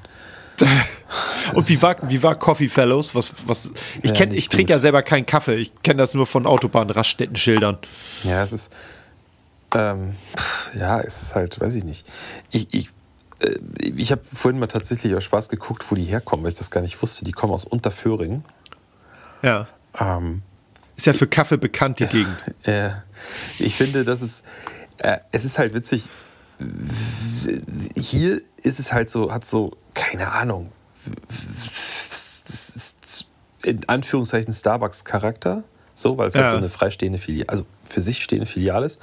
[1.54, 3.14] Und wie war, wie war Coffee Fellows?
[3.14, 3.70] Was, was,
[4.02, 5.56] ich ja, ich trinke ja selber keinen Kaffee.
[5.56, 7.78] Ich kenne das nur von Autobahn-Raststätten-Schildern.
[8.24, 8.72] Ja, es ist.
[9.74, 10.14] Ähm,
[10.78, 12.06] ja, es ist halt, weiß ich nicht.
[12.50, 12.88] Ich, ich,
[13.40, 16.70] äh, ich habe vorhin mal tatsächlich aus Spaß geguckt, wo die herkommen, weil ich das
[16.70, 17.24] gar nicht wusste.
[17.24, 18.44] Die kommen aus Unterföhring.
[19.42, 19.66] Ja.
[19.98, 20.42] Ähm,
[20.96, 22.36] ist ja für Kaffee bekannt, die Gegend.
[22.64, 22.90] Äh,
[23.58, 24.42] ich finde, dass es.
[24.98, 26.08] Äh, es ist halt witzig.
[27.96, 30.72] Hier ist es halt so, hat so, keine Ahnung,
[33.62, 35.64] in Anführungszeichen Starbucks-Charakter.
[35.94, 36.50] so, weil es halt Ja.
[36.50, 39.00] so eine freistehende Filiale, also für sich stehende Filiale ist.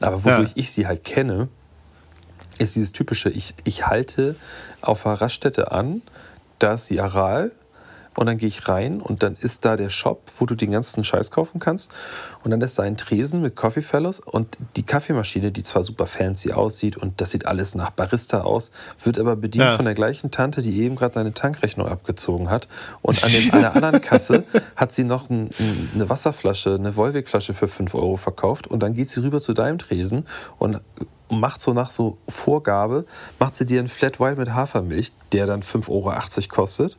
[0.00, 0.56] Aber wodurch Ja.
[0.56, 1.48] ich sie halt kenne,
[2.58, 4.34] ist dieses typische, ich, ich halte
[4.80, 6.00] auf der Raststätte an,
[6.58, 7.52] da ist die Aral
[8.18, 11.04] und dann gehe ich rein und dann ist da der Shop, wo du den ganzen
[11.04, 11.92] Scheiß kaufen kannst.
[12.42, 16.06] Und dann ist da ein Tresen mit Coffee Fellows und die Kaffeemaschine, die zwar super
[16.06, 18.72] fancy aussieht und das sieht alles nach Barista aus,
[19.04, 19.76] wird aber bedient Ja.
[19.76, 22.66] von der gleichen Tante, die eben gerade deine Tankrechnung abgezogen hat.
[23.02, 24.42] Und an, dem, an der anderen Kasse
[24.74, 28.94] hat sie noch ein, ein, eine Wasserflasche, eine Volvic-Flasche für 5 Euro verkauft und dann
[28.94, 30.26] geht sie rüber zu deinem Tresen
[30.58, 30.80] und
[31.30, 33.04] macht so nach so Vorgabe,
[33.38, 36.96] macht sie dir einen Flat White mit Hafermilch, der dann 5,80 Euro kostet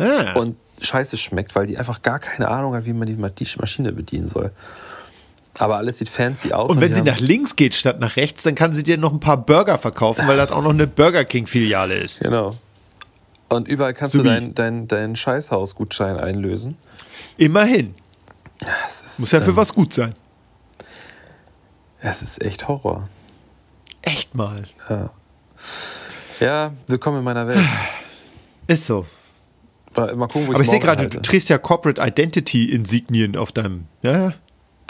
[0.00, 0.32] Ah.
[0.34, 3.46] und scheiße schmeckt, weil die einfach gar keine Ahnung hat, wie man die Ma- die
[3.58, 4.50] Maschine bedienen soll.
[5.58, 6.70] Aber alles sieht fancy aus.
[6.70, 9.12] Und wenn die sie nach links geht statt nach rechts, dann kann sie dir noch
[9.12, 12.20] ein paar Burger verkaufen, weil das auch noch eine Burger King-Filiale ist.
[12.20, 12.56] Genau.
[13.50, 14.24] Und überall kannst Subi.
[14.24, 16.76] du deinen dein, dein Scheißhausgutschein einlösen.
[17.36, 17.94] Immerhin.
[18.86, 20.14] Es ist, Muss ja für ähm, was gut sein.
[22.00, 23.08] Es ist echt Horror.
[24.02, 24.64] Echt mal.
[26.38, 27.66] Ja, willkommen in meiner Welt.
[28.66, 29.04] Ist so.
[29.96, 33.86] Mal gucken, wo Aber ich sehe gerade, du trägst ja Corporate Identity Insignien auf deinem.
[34.02, 34.32] Ja,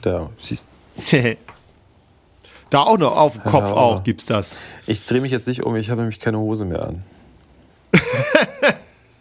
[0.05, 0.31] Ja, ja.
[2.71, 3.75] da auch noch auf dem Kopf Ja.
[3.77, 4.53] auch gibt's das.
[4.87, 7.03] ich drehe mich jetzt nicht um, ich habe nämlich keine Hose mehr an.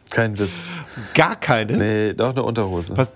[0.09, 0.71] Kein Witz.
[1.13, 1.77] Gar keine.
[1.77, 2.97] Nee, doch eine Unterhose.
[2.97, 3.13] Was,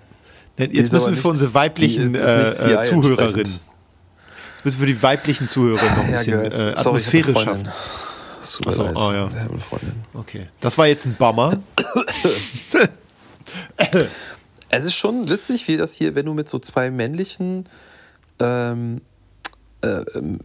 [0.58, 3.40] jetzt müssen wir nicht- für unsere weiblichen äh, äh, Zuhörerinnen.
[3.52, 6.56] Jetzt müssen wir die weiblichen Zuhörer noch ein bisschen Girls.
[6.56, 7.44] äh, Sorry, ich hab Atmosphäre Freundin.
[7.66, 7.70] schaffen.
[8.42, 8.96] Es tut mir Ach so, leid.
[8.96, 9.20] oh ja.
[9.24, 9.94] Habe eine Freundin.
[10.14, 10.48] Okay.
[10.62, 11.58] Das war jetzt ein Bummer.
[14.70, 17.70] Es ist schon witzig, wie das hier, wenn du mit so zwei männlichen
[18.40, 19.02] ähm,
[19.84, 20.40] äh, ähm,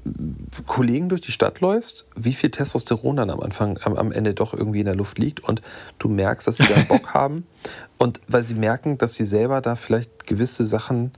[0.67, 4.53] Kollegen durch die Stadt läufst, wie viel Testosteron dann am Anfang, am, am Ende doch
[4.53, 5.63] irgendwie in der Luft liegt und
[6.01, 7.47] du merkst, dass sie da Bock haben
[7.99, 11.13] und weil sie merken, dass sie selber da vielleicht gewisse Sachen,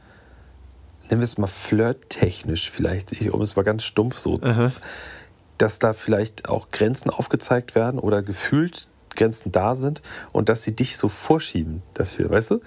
[1.09, 4.39] nennen wir es mal flirttechnisch vielleicht, ich, um es mal ganz stumpf so,
[5.57, 8.87] dass da vielleicht auch Grenzen aufgezeigt werden oder gefühlt
[9.17, 10.03] Grenzen da sind
[10.33, 12.61] und dass sie dich so vorschieben dafür, weißt du?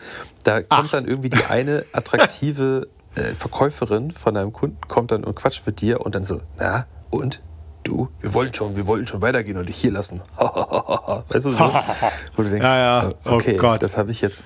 [0.44, 0.91] Da kommt Ach.
[0.91, 5.82] dann irgendwie die eine attraktive äh, Verkäuferin von deinem Kunden, kommt dann und quatscht mit
[5.82, 7.41] dir und dann so, na und?
[7.84, 10.22] Du, wir wollten schon, wir wollten schon weitergehen und dich hier lassen.
[10.38, 11.58] weißt du so?
[12.38, 13.10] Wo du denkst, Ja, ja.
[13.10, 13.84] äh, Oh okay, Gott.
[13.84, 14.46] das habe ich jetzt.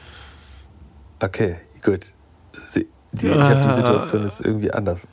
[1.19, 2.11] Okay, gut.
[2.65, 5.07] Sie, die, ich habe die Situation jetzt irgendwie anders.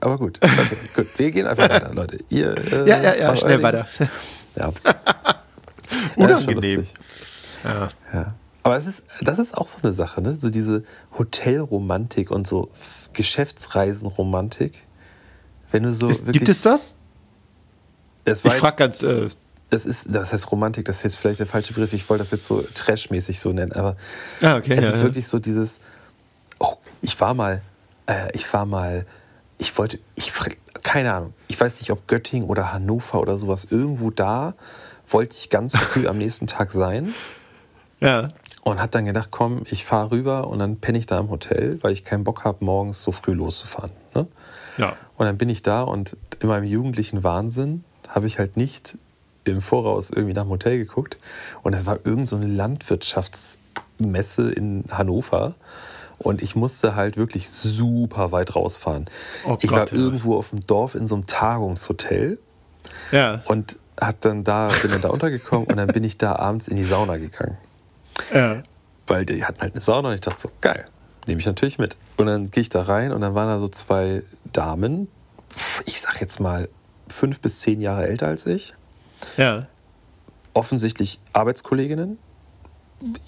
[0.00, 1.06] Aber gut, okay, gut.
[1.18, 2.18] Wir gehen einfach weiter, Leute.
[2.30, 3.86] Ihr, äh, Ja, ja, ja, schnell weiter.
[4.56, 4.72] Ja.
[6.24, 6.86] Unangenehm.
[7.64, 8.34] Ja, Ja.
[8.64, 10.32] Aber es ist, das ist auch so eine Sache, ne?
[10.32, 10.82] So diese
[11.16, 12.70] Hotelromantik und so
[13.14, 14.74] Geschäftsreisenromantik.
[15.70, 16.38] Wenn du so Ist, wirklich.
[16.38, 16.94] gibt es das?
[18.24, 19.02] es Ich frage ganz.
[19.02, 19.28] Äh,
[19.70, 21.92] das ist, das heißt Romantik, das ist jetzt vielleicht der falsche Begriff.
[21.92, 23.96] Ich wollte das jetzt so trashmäßig so nennen, aber
[24.40, 25.02] Ah, okay, es ja, ist ja.
[25.02, 25.80] wirklich so dieses.
[26.58, 27.62] Oh, ich war mal,
[28.06, 29.06] äh, ich war mal,
[29.58, 30.32] ich wollte, ich
[30.82, 34.54] keine Ahnung, ich weiß nicht, ob Göttingen oder Hannover oder sowas irgendwo da
[35.08, 37.14] wollte ich ganz früh am nächsten Tag sein
[38.00, 38.28] ja.
[38.62, 41.78] und habe dann gedacht, komm, ich fahre rüber und dann penne ich da im Hotel,
[41.82, 43.90] weil ich keinen Bock habe, morgens so früh loszufahren.
[44.14, 44.26] Ne?
[44.76, 44.94] Ja.
[45.16, 48.96] Und dann bin ich da und in meinem jugendlichen Wahnsinn habe ich halt nicht
[49.44, 51.18] im Voraus irgendwie nach dem Hotel geguckt.
[51.62, 55.54] Und es war irgend so eine Landwirtschaftsmesse in Hannover.
[56.18, 59.06] Und ich musste halt wirklich super weit rausfahren.
[59.46, 60.04] Oh ich Gott, war ja.
[60.04, 62.38] irgendwo auf dem Dorf in so einem Tagungshotel
[63.12, 63.42] Ja.
[63.46, 66.76] und hab dann da, bin dann da untergekommen und dann bin ich da abends in
[66.76, 67.56] die Sauna gegangen
[68.34, 68.62] ja.
[69.06, 70.84] weil die hatten halt eine Sauna und ich dachte so, geil,
[71.26, 71.96] nehme ich natürlich mit.
[72.16, 74.22] Und dann gehe ich da rein und dann waren da so zwei
[74.52, 75.08] Damen,
[75.86, 76.68] ich sag jetzt mal
[77.08, 78.74] fünf bis zehn Jahre älter als ich,
[79.36, 79.66] Ja.
[80.52, 82.18] offensichtlich Arbeitskolleginnen.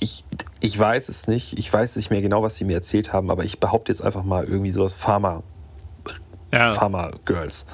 [0.01, 0.25] Ich,
[0.59, 3.45] ich weiß es nicht, ich weiß nicht mehr genau, was sie mir erzählt haben, aber
[3.45, 5.43] ich behaupte jetzt einfach mal irgendwie sowas Pharma,
[6.53, 6.75] Ja.
[6.75, 7.67] Pharma Girls.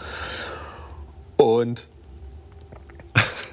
[1.38, 1.88] Und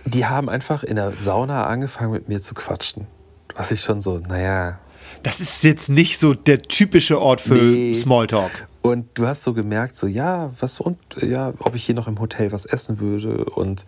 [0.05, 3.07] die haben einfach in der Sauna angefangen mit mir zu quatschen.
[3.55, 4.79] Was ich schon so, naja,
[5.21, 7.93] Das ist jetzt nicht so der typische Ort für Nee.
[7.93, 8.67] Smalltalk.
[8.81, 12.19] Und du hast so gemerkt, so, ja, was und, ja, ob ich hier noch im
[12.19, 13.45] Hotel was essen würde.
[13.45, 13.85] Und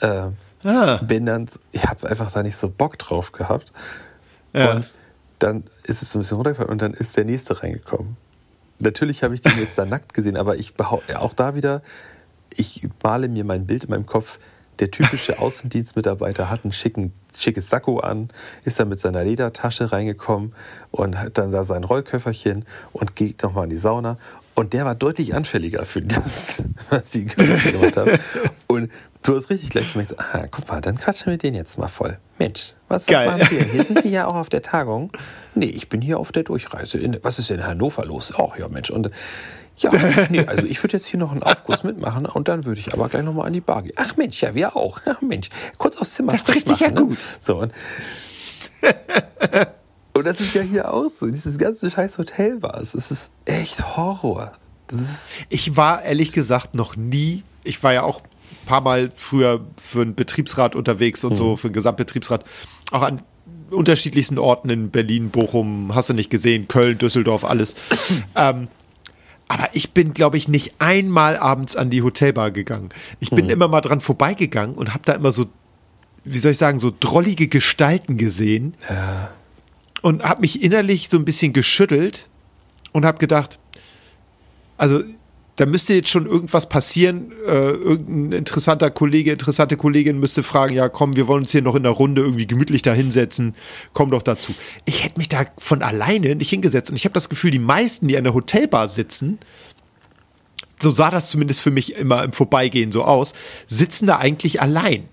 [0.00, 0.30] äh,
[0.64, 0.96] Ah.
[0.96, 3.72] bin dann, ich habe einfach da nicht so Bock drauf gehabt.
[4.54, 4.76] Ja.
[4.76, 4.92] Und
[5.38, 8.16] dann ist es so ein bisschen runtergefallen und dann ist der nächste reingekommen.
[8.78, 11.82] Natürlich habe ich den jetzt da nackt gesehen, aber ich behaupte, auch da wieder,
[12.56, 14.38] ich male mir mein Bild in meinem Kopf.
[14.78, 18.28] Der typische Außendienstmitarbeiter hat ein schicken, schickes Sakko an,
[18.64, 20.54] ist dann mit seiner Ledertasche reingekommen
[20.90, 24.18] und hat dann da sein Rollköfferchen und geht nochmal in die Sauna.
[24.54, 28.18] Und der war deutlich anfälliger für das, was sie, gemacht haben.
[28.66, 28.90] Und
[29.24, 32.18] Du hast richtig gleich gemerkt, ah, guck mal, dann quatschen wir den jetzt mal voll.
[32.38, 33.26] Mensch, was, was Geil.
[33.26, 33.64] machen wir?
[33.64, 35.12] Hier sind Sie ja auch auf der Tagung.
[35.54, 36.98] Nee, ich bin hier auf der Durchreise.
[36.98, 38.34] In, was ist denn in Hannover los?
[38.36, 38.90] Ach ja, Mensch.
[38.90, 39.10] Und
[39.76, 39.90] ja,
[40.30, 43.08] nee, also ich würde jetzt hier noch einen Aufguss mitmachen und dann würde ich aber
[43.08, 43.94] gleich nochmal an die Bar gehen.
[43.96, 45.00] Ach Mensch, ja, wir auch.
[45.06, 45.48] Ach Mensch,
[45.78, 46.32] kurz aufs Zimmer.
[46.32, 47.08] Das frisch trifft dich ja machen, ne?
[47.08, 47.18] gut.
[47.40, 47.72] So, und,
[50.16, 51.26] und das ist ja hier auch so.
[51.26, 52.94] Dieses ganze scheiß Hotel war es.
[52.94, 54.52] Es ist echt Horror.
[54.86, 59.10] Das ist, Ich war ehrlich gesagt noch nie, ich war ja auch ein paar Mal
[59.16, 61.36] früher für einen Betriebsrat unterwegs und Mhm.
[61.36, 62.44] so, für einen Gesamtbetriebsrat,
[62.92, 63.22] auch an
[63.70, 67.74] unterschiedlichsten Orten in Berlin, Bochum, hast du nicht gesehen, Köln, Düsseldorf, alles.
[68.36, 68.68] ähm,
[69.48, 72.88] aber ich bin, glaube ich, nicht einmal abends an die Hotelbar gegangen.
[73.20, 75.46] Ich bin immer mal dran vorbeigegangen und habe da immer so,
[76.24, 78.74] wie soll ich sagen, so drollige Gestalten gesehen
[80.02, 82.28] und habe mich innerlich so ein bisschen geschüttelt
[82.92, 83.58] und habe gedacht,
[84.76, 85.02] also
[85.56, 87.30] da müsste jetzt schon irgendwas passieren.
[87.46, 91.76] Äh, irgendein interessanter Kollege, interessante Kollegin müsste fragen, ja komm, wir wollen uns hier noch
[91.76, 93.54] in der Runde irgendwie gemütlich da hinsetzen.
[93.92, 94.52] Komm doch dazu.
[94.84, 96.90] Ich hätte mich da von alleine nicht hingesetzt.
[96.90, 99.38] Und ich habe das Gefühl, die meisten, die an der Hotelbar sitzen,
[100.82, 103.32] so sah das zumindest für mich immer im Vorbeigehen so aus,
[103.68, 105.08] sitzen da eigentlich allein.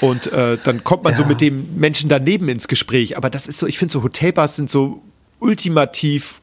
[0.00, 1.28] Und äh, dann kommt man so Ja.
[1.28, 3.16] mit dem Menschen daneben ins Gespräch.
[3.18, 5.02] Aber das ist so, ich finde so Hotelbars sind so
[5.40, 6.40] ultimativ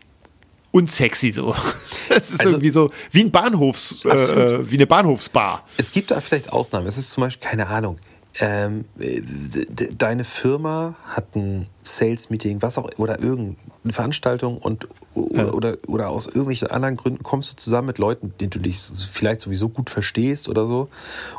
[0.71, 1.55] unsexy so.
[2.10, 5.64] Es ist Also- irgendwie so wie ein Bahnhofs, äh, äh, wie eine Bahnhofsbar.
[5.78, 6.88] Es gibt da vielleicht Ausnahmen.
[6.88, 7.97] Es ist zum Beispiel, keine Ahnung,
[8.39, 9.22] ähm, äh,
[9.97, 15.51] deine Firma hat ein Sales-Meeting, was auch, oder irgendeine Veranstaltung und oder, Ja.
[15.53, 18.80] oder, oder aus irgendwelchen anderen Gründen kommst du zusammen mit Leuten, die du dich
[19.10, 20.89] vielleicht sowieso gut verstehst oder so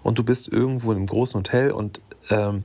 [0.03, 2.01] und du bist irgendwo in einem großen Hotel und
[2.31, 2.65] ähm,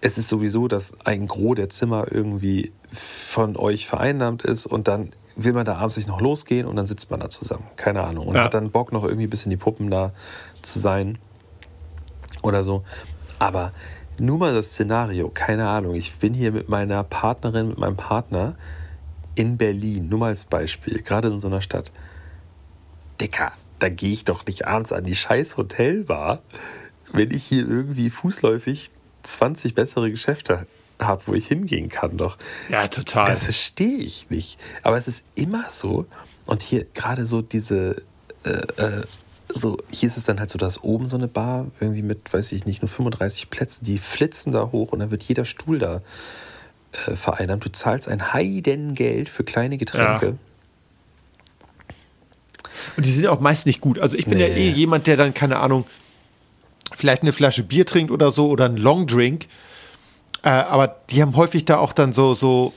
[0.00, 5.10] es ist sowieso, dass ein Gros der Zimmer irgendwie von euch vereinnahmt ist und dann
[5.36, 7.64] will man da abends nicht noch losgehen und dann sitzt man da zusammen.
[7.76, 8.26] Keine Ahnung.
[8.28, 8.44] Und Ja.
[8.44, 10.12] hat dann Bock, noch irgendwie ein bisschen die Puppen da
[10.62, 11.18] zu sein
[12.42, 12.84] oder so.
[13.38, 13.72] Aber
[14.18, 15.94] nur mal das Szenario, keine Ahnung.
[15.94, 18.56] Ich bin hier mit meiner Partnerin, mit meinem Partner
[19.34, 21.90] in Berlin, nur mal als Beispiel, gerade in so einer Stadt.
[23.20, 26.40] Dicker, da gehe ich doch nicht abends an die scheiß Hotelbar,
[27.12, 28.90] wenn ich hier irgendwie fußläufig
[29.22, 30.66] 20 bessere Geschäfte
[31.06, 32.36] habe, wo ich hingehen kann doch.
[32.68, 33.26] Ja, total.
[33.26, 34.58] Das verstehe ich nicht.
[34.82, 36.06] Aber es ist immer so.
[36.46, 38.02] Und hier gerade so diese,
[38.44, 38.50] äh,
[38.82, 39.02] äh,
[39.54, 42.52] so, hier ist es dann halt so, dass oben so eine Bar irgendwie mit, weiß
[42.52, 46.00] ich nicht, nur 35 Plätzen, die flitzen da hoch und dann wird jeder Stuhl da
[47.06, 47.64] äh, vereinnahmt.
[47.64, 50.36] Du zahlst ein Heidengeld für kleine Getränke.
[52.96, 53.98] Und die sind auch meist nicht gut.
[53.98, 54.68] Also ich bin ja Nee.
[54.68, 55.84] eh jemand, der dann, keine Ahnung,
[56.94, 59.46] vielleicht eine Flasche Bier trinkt oder so oder einen Longdrink.
[60.42, 62.72] Äh, aber die haben häufig da auch dann so, so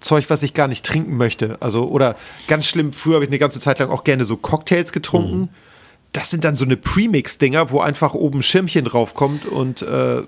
[0.00, 1.56] Zeug, was ich gar nicht trinken möchte.
[1.60, 2.16] Also, oder
[2.48, 5.48] ganz schlimm, früher habe ich eine ganze Zeit lang auch gerne so Cocktails getrunken.
[6.12, 10.22] Das sind dann so eine Premix-Dinger, wo einfach oben ein Schirmchen draufkommt und äh,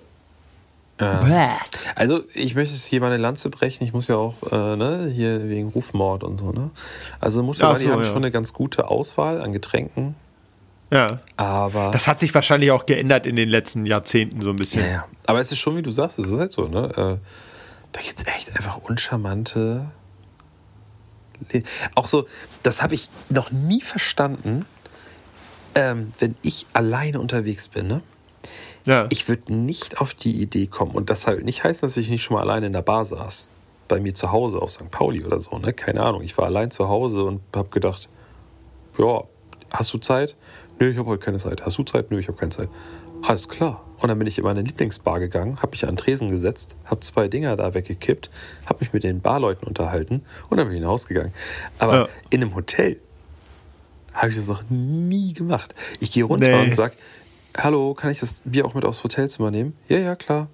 [0.97, 1.49] bäh.
[1.95, 3.85] Also, ich möchte es hier mal eine Lanze brechen.
[3.85, 6.71] Ich muss ja auch, äh, ne, hier wegen Rufmord und so, ne?
[7.21, 8.05] Also, ja die so, haben ja.
[8.05, 10.15] schon eine ganz gute Auswahl an Getränken.
[10.93, 11.21] Ja.
[11.37, 11.91] Aber.
[11.91, 14.83] Das hat sich wahrscheinlich auch geändert in den letzten Jahrzehnten so ein bisschen.
[14.83, 15.09] Ja, ja.
[15.27, 16.91] Aber es ist schon, wie du sagst, es ist halt so, ne?
[16.91, 17.27] Äh,
[17.93, 19.87] da gibt es echt einfach uncharmante.
[21.53, 21.63] Le
[21.95, 22.27] Auch so,
[22.63, 24.67] das habe ich noch nie verstanden,
[25.75, 28.03] ähm, wenn ich alleine unterwegs bin, ne?
[28.85, 29.07] Ja.
[29.11, 30.93] Ich würde nicht auf die Idee kommen.
[30.93, 33.49] Und das halt nicht heißt, dass ich nicht schon mal alleine in der Bar saß.
[33.89, 34.91] Bei mir zu Hause auf St.
[34.91, 35.73] Pauli oder so, ne?
[35.73, 36.23] Keine Ahnung.
[36.23, 38.09] Ich war allein zu Hause und habe gedacht,
[38.99, 39.25] ja,
[39.71, 40.37] hast du Zeit?
[40.79, 41.65] Nö, ich habe heute keine Zeit.
[41.65, 42.11] Hast du Zeit?
[42.11, 42.69] Nö, ich habe keine Zeit.
[43.23, 43.83] Alles klar.
[43.99, 47.29] Und dann bin ich in meine Lieblingsbar gegangen, habe mich an Tresen gesetzt, habe zwei
[47.29, 48.29] Dinger da weggekippt,
[48.67, 51.33] habe mich mit den Barleuten unterhalten und dann bin ich nach Hause gegangen.
[51.79, 52.09] Aber Ja.
[52.31, 52.99] in einem Hotel
[54.13, 55.75] habe ich das noch nie gemacht.
[56.01, 56.63] Ich gehe runter Nee.
[56.67, 56.95] und sage,
[57.57, 59.75] hallo, kann ich das Bier auch mit aufs Hotelzimmer nehmen?
[59.89, 60.49] Ja, ja, klar.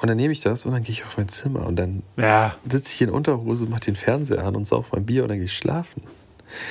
[0.00, 2.54] Und dann nehme ich das und dann gehe ich auf mein Zimmer und dann ja.
[2.68, 5.38] sitze ich hier in Unterhose, mache den Fernseher an und sauf mein Bier und dann
[5.38, 6.02] gehe ich schlafen.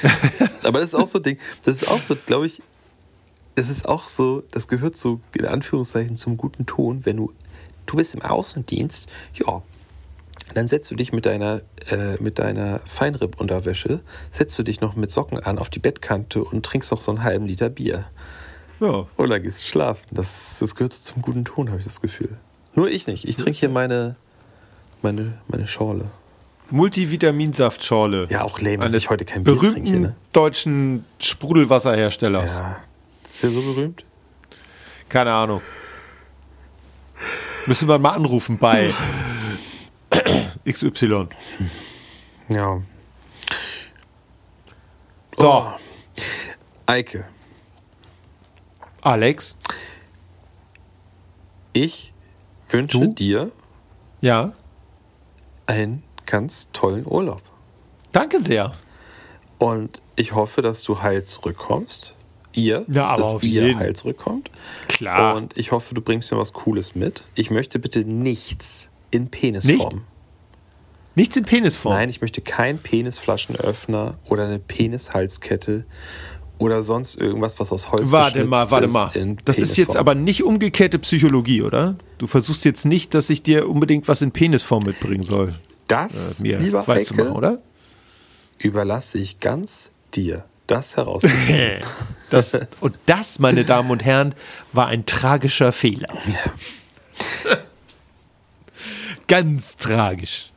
[0.64, 2.62] Aber das ist auch so ein Ding, das ist auch so, glaube ich,
[3.58, 7.34] es ist auch so, das gehört so in Anführungszeichen zum guten Ton, wenn du,
[7.88, 9.64] du bist im Außendienst, ja,
[10.54, 14.02] dann setzt du dich mit deiner, äh, mit deiner Feinripp-Unterwäsche,
[14.32, 17.24] setzt du dich noch mit Socken an auf die Bettkante und trinkst noch so einen
[17.24, 18.06] halben Liter Bier.
[18.80, 19.08] ja.
[19.18, 20.06] Dann gehst du schlafen.
[20.12, 22.38] Das, das gehört so zum guten Ton, habe ich das Gefühl.
[22.76, 23.28] Nur ich nicht.
[23.28, 24.16] Ich trinke hier meine,
[25.02, 26.06] meine, meine Schorle.
[26.70, 28.28] Multivitaminsaftschorle.
[28.30, 30.16] Ja, auch lame, dass ich heute kein Bier berühmten trinke, ne?
[30.32, 32.52] deutschen Sprudelwasserherstellers.
[32.52, 32.78] Ja.
[33.28, 34.06] Ist der so berühmt?
[35.10, 35.62] Keine Ahnung.
[37.66, 38.94] Müssen wir mal anrufen bei
[40.70, 41.28] XY.
[42.50, 42.82] Ja.
[45.38, 45.72] So, Oh.
[46.88, 47.28] Eike,
[49.02, 49.56] Alex.
[51.74, 52.14] Ich
[52.70, 53.14] wünsche Du?
[53.14, 53.52] dir
[54.22, 54.54] Ja.
[55.68, 57.42] einen ganz tollen Urlaub.
[58.14, 58.74] Danke sehr.
[59.60, 62.16] Und ich hoffe, dass du heil zurückkommst.
[62.58, 63.80] Ihr, Ja, aber dass auf ihr jeden.
[63.80, 64.50] heil zurückkommt.
[64.88, 65.36] Klar.
[65.36, 67.24] Und ich hoffe, du bringst mir was Cooles mit.
[67.36, 70.04] Ich möchte bitte nichts in Penisform.
[71.16, 71.94] Nichts in Penisform.
[71.96, 75.86] Nein, ich möchte keinen Penisflaschenöffner oder eine Penishalskette
[76.60, 79.12] oder sonst irgendwas, was aus Holz Warte mal, warte mal.
[79.46, 81.96] Das ist jetzt aber nicht umgekehrte Psychologie, oder?
[82.18, 85.54] Du versuchst jetzt nicht, dass ich dir unbedingt was in Penisform mitbringen soll.
[85.88, 87.62] Das, Äh, mir lieber weißt du Heike, mal, oder?
[88.60, 91.82] überlasse ich ganz dir, das herauszufinden.
[92.30, 94.36] Das, und das, meine Damen und Herren,
[94.74, 96.10] war ein tragischer Fehler.
[99.28, 100.52] Ganz tragisch.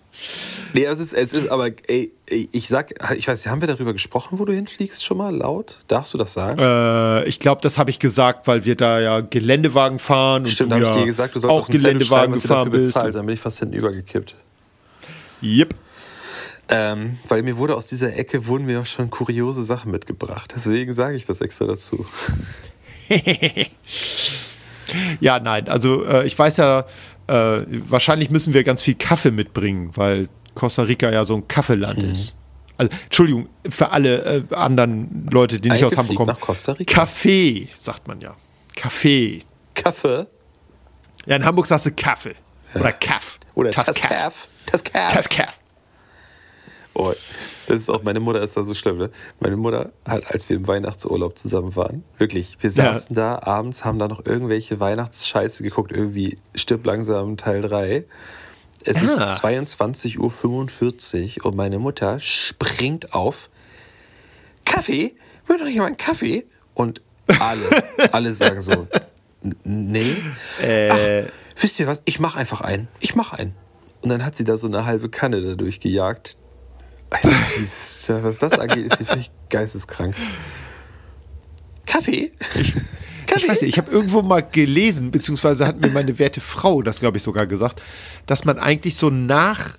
[0.75, 4.39] nee, es ist, es ist aber, ey, ich sag, ich weiß, haben wir darüber gesprochen,
[4.39, 5.79] wo du hinfliegst schon mal laut?
[5.89, 6.59] Darfst du das sagen?
[6.61, 10.73] Äh, ich glaube, das habe ich gesagt, weil wir da ja Geländewagen fahren und Stimmt,
[10.73, 13.15] du da habe ja ich dir gesagt, du sollst auch Geländewagen was ihr dafür bezahlt.
[13.15, 14.37] Dann bin ich fast hinten übergekippt.
[15.43, 15.75] Yep.
[16.73, 20.53] Ähm, weil mir wurde aus dieser Ecke wurden mir auch schon kuriose Sachen mitgebracht.
[20.55, 22.07] Deswegen sage ich das extra dazu.
[25.21, 26.81] Ja, nein, also äh, ich weiß ja,
[27.29, 32.03] äh, wahrscheinlich müssen wir ganz viel Kaffee mitbringen, weil Costa Rica ja so ein Kaffeeland
[32.03, 32.11] Mhm.
[32.11, 32.35] ist.
[32.77, 36.29] Also, Entschuldigung, für alle äh, anderen Leute, die nicht aus Hamburg kommen.
[36.33, 36.93] nach Costa Rica.
[37.03, 38.35] Kaffee, sagt man ja.
[38.75, 39.43] Kaffee.
[39.75, 40.27] Kaffee
[41.27, 42.35] Ja, in Hamburg sagst du Kaffee.
[42.75, 43.39] Oder Kaff.
[43.55, 44.49] oder Tas Tascaf.
[44.67, 45.60] Tascaf.
[47.03, 47.15] Oh,
[47.67, 49.11] das ist auch, meine Mutter ist da so schlimm, ne?
[49.41, 52.93] Meine Mutter hat, als wir im Weihnachtsurlaub zusammen waren, wirklich, wir Ja.
[52.95, 58.05] saßen da abends, haben da noch irgendwelche Weihnachtsscheiße geguckt, irgendwie Stirb langsam Teil 3.
[58.85, 59.25] Es Ah.
[59.27, 63.49] ist 22.45 Uhr und meine Mutter springt auf.
[64.65, 65.15] Kaffee?
[65.47, 66.47] Will doch jemand Kaffee?
[66.75, 67.01] Und
[67.39, 67.63] alle,
[68.13, 68.87] alle sagen so,
[69.43, 70.17] "N- nee.
[70.63, 71.33] Äh, Ach,
[71.63, 72.03] wisst ihr was?
[72.05, 72.89] Ich mach einfach einen.
[73.01, 73.55] Ich mach einen.
[74.03, 76.37] Und dann hat sie da so eine halbe Kanne dadurch gejagt.
[77.11, 77.31] Also,
[77.63, 80.15] ist- was das angeht, ist sie völlig geisteskrank.
[81.87, 82.33] Kaffee?
[83.37, 86.99] Ich weiß nicht, ich habe irgendwo mal gelesen, beziehungsweise hat mir meine werte Frau das,
[87.01, 87.81] glaube ich, sogar gesagt,
[88.27, 89.77] dass man eigentlich so nach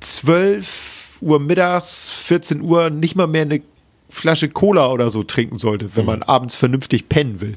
[0.00, 3.62] 12 Uhr mittags, 14 Uhr nicht mal mehr eine
[4.10, 7.56] Flasche Cola oder so trinken sollte, wenn man abends vernünftig pennen will.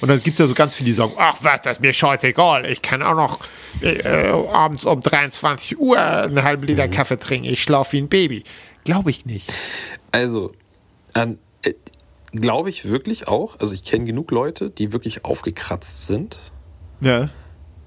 [0.00, 1.92] Und dann gibt es ja so ganz viele, die sagen, ach was, das ist mir
[1.92, 3.40] scheißegal, ich kann auch noch
[3.80, 8.44] äh, abends um 23 Uhr einen halben Liter Kaffee trinken, ich schlafe wie ein Baby.
[8.84, 9.52] Glaube ich nicht.
[10.12, 10.52] Also,
[11.12, 11.74] an, äh,
[12.32, 13.58] glaube ich wirklich auch.
[13.60, 16.38] Also, ich kenne genug Leute, die wirklich aufgekratzt sind.
[17.00, 17.28] Ja.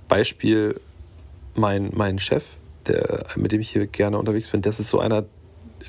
[0.08, 0.80] Beispiel
[1.56, 2.43] mein, mein Chef,
[2.88, 5.26] der, mit dem ich hier gerne unterwegs bin, das ist so einer,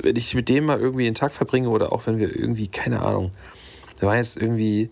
[0.01, 3.01] wenn ich mit dem mal irgendwie einen Tag verbringe oder auch wenn wir irgendwie, keine
[3.01, 3.33] Ahnung,
[3.99, 4.91] wir waren jetzt irgendwie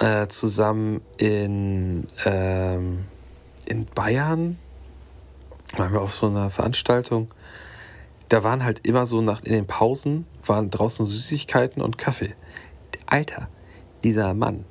[0.00, 3.04] äh, zusammen in, ähm,
[3.66, 4.58] in Bayern,
[5.76, 7.28] waren wir auf so einer Veranstaltung,
[8.28, 12.34] da waren halt immer so nach in den Pausen waren draußen Süßigkeiten und Kaffee.
[13.06, 13.48] Alter,
[14.02, 14.64] dieser Mann,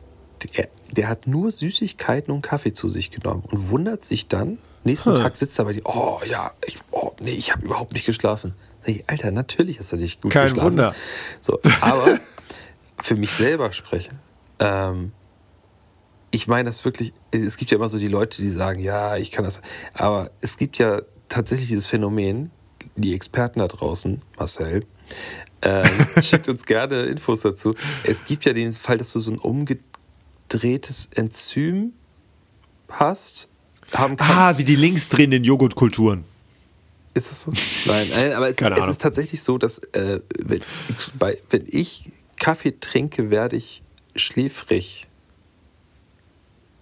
[0.56, 5.16] der, der hat nur Süßigkeiten und Kaffee zu sich genommen und wundert sich dann, nächsten
[5.16, 5.22] Hm.
[5.22, 8.54] Tag sitzt er bei dir, oh ja, ich, oh, nee, ich habe überhaupt nicht geschlafen.
[9.08, 10.72] Alter, natürlich hast du nicht gut Kein geschlafen.
[10.72, 10.96] Wunder.
[11.42, 12.20] So, aber
[13.02, 14.20] für mich selber sprechen,
[14.60, 15.12] ähm,
[16.32, 19.32] ich meine das wirklich, es gibt ja immer so die Leute, die sagen, ja, ich
[19.32, 19.62] kann das,
[19.94, 22.52] aber es gibt ja tatsächlich dieses Phänomen,
[22.96, 24.86] die Experten da draußen, Marcel,
[25.62, 25.90] ähm,
[26.22, 27.76] schickt uns gerne Infos dazu.
[28.04, 31.94] Es gibt ja den Fall, dass du so ein umgedrehtes Enzym
[32.90, 33.48] hast,
[33.94, 34.34] haben kannst.
[34.34, 36.24] Ah, wie die linksdrehenden Joghurtkulturen.
[37.14, 37.52] Ist das so?
[37.86, 40.62] Nein, nein aber es, es ist tatsächlich so, dass äh, wenn,
[41.18, 43.82] bei, wenn ich Kaffee trinke, werde ich
[44.16, 45.08] schläfrig.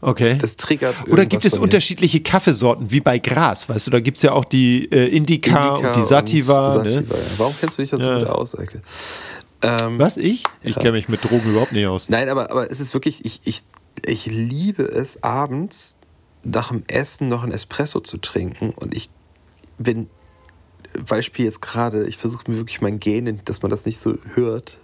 [0.01, 0.37] Okay.
[0.37, 3.91] Das triggert Oder gibt es unterschiedliche Kaffeesorten, wie bei Gras, weißt du?
[3.91, 6.75] Da gibt es ja auch die äh, Indica, Indica und die Sativa.
[6.75, 6.91] und ne?
[6.91, 7.23] Sativa, ja.
[7.37, 8.19] Warum kennst du dich da so Ja.
[8.19, 8.81] gut aus, Eike?
[9.61, 10.43] Ähm, Was, ich?
[10.61, 10.81] Ich Ja.
[10.81, 12.09] kenne mich mit Drogen überhaupt nicht aus.
[12.09, 13.63] Nein, aber, aber es ist wirklich, ich, ich,
[14.05, 15.97] ich liebe es abends
[16.43, 19.09] nach dem Essen noch ein Espresso zu trinken und ich
[19.77, 20.09] bin,
[21.07, 24.79] Beispiel jetzt gerade, ich versuche mir wirklich mein Gähnen, dass man das nicht so hört.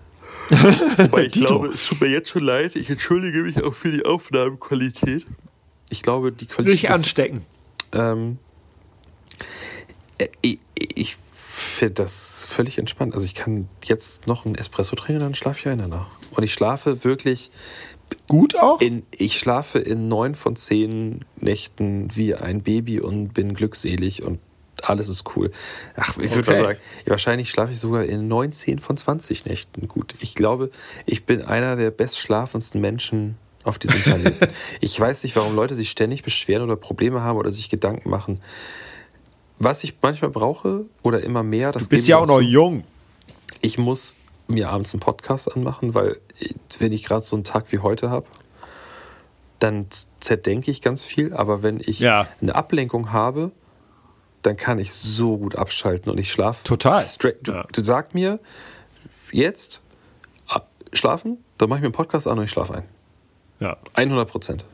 [0.97, 4.05] Wobei ich glaube, es tut mir jetzt schon leid, ich entschuldige mich auch für die
[4.05, 5.25] Aufnahmequalität.
[5.89, 7.41] Ich glaube, die Qualität Nicht ist anstecken.
[7.93, 8.37] ähm,
[10.17, 13.13] äh, ich ich finde das völlig entspannt.
[13.13, 16.07] Also ich kann jetzt noch einen Espresso trinken und dann schlafe ich ein danach.
[16.31, 17.51] Und ich schlafe wirklich
[18.27, 18.81] Gut auch?
[18.81, 24.39] in, ich schlafe in neun von zehn Nächten wie ein Baby und bin glückselig und
[24.87, 25.51] alles ist cool.
[25.95, 30.15] Ach, ich würde mal sagen, wahrscheinlich schlafe ich sogar in 19 von 20 Nächten gut.
[30.19, 30.69] Ich glaube,
[31.05, 34.47] ich bin einer der bestschlafendsten Menschen auf diesem Planeten.
[34.81, 38.39] ich weiß nicht, warum Leute sich ständig beschweren oder Probleme haben oder sich Gedanken machen.
[39.57, 42.83] Was ich manchmal brauche oder immer mehr, das Du bist ja auch noch jung.
[43.61, 44.15] Ich muss
[44.47, 46.17] mir abends einen Podcast anmachen, weil
[46.79, 48.25] wenn ich gerade so einen Tag wie heute habe,
[49.59, 49.87] dann
[50.21, 51.33] zerdenke ich ganz viel.
[51.33, 52.27] Aber wenn ich Ja.
[52.41, 53.51] eine Ablenkung habe,
[54.41, 56.63] dann kann ich so gut abschalten und ich schlafe.
[56.63, 56.99] Total.
[56.99, 57.37] Straight.
[57.47, 57.65] Du, Ja.
[57.71, 58.39] du sag mir
[59.31, 59.81] jetzt
[60.91, 62.83] schlafen, dann mache ich mir einen Podcast an und ich schlafe ein.
[63.59, 63.77] Ja.
[63.93, 64.65] 100 Prozent.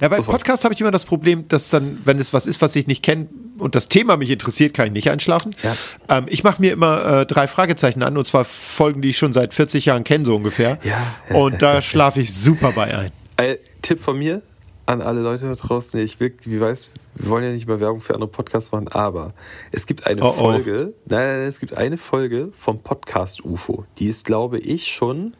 [0.00, 0.38] Ja, bei Sofort.
[0.38, 3.02] Podcasts habe ich immer das Problem, dass dann, wenn es was ist, was ich nicht
[3.02, 5.54] kenne und das Thema mich interessiert, kann ich nicht einschlafen.
[5.62, 5.76] Ja.
[6.08, 9.32] Ähm, ich mache mir immer äh, drei Fragezeichen an und zwar Folgen, die ich schon
[9.32, 10.78] seit 40 Jahren kenne, so ungefähr.
[10.82, 11.36] Ja.
[11.36, 13.12] Und da schlafe ich super bei ein.
[13.36, 14.42] Äh, Tipp von mir
[14.86, 15.98] an alle Leute da draußen.
[16.00, 19.34] Ich will, wie weiß, wir wollen ja nicht über Werbung für andere Podcasts machen, aber
[19.72, 20.32] es gibt eine Oh, oh.
[20.32, 23.84] Folge, nein, nein, es gibt eine Folge vom Podcast UFO.
[23.98, 25.34] Die ist, glaube ich, schon.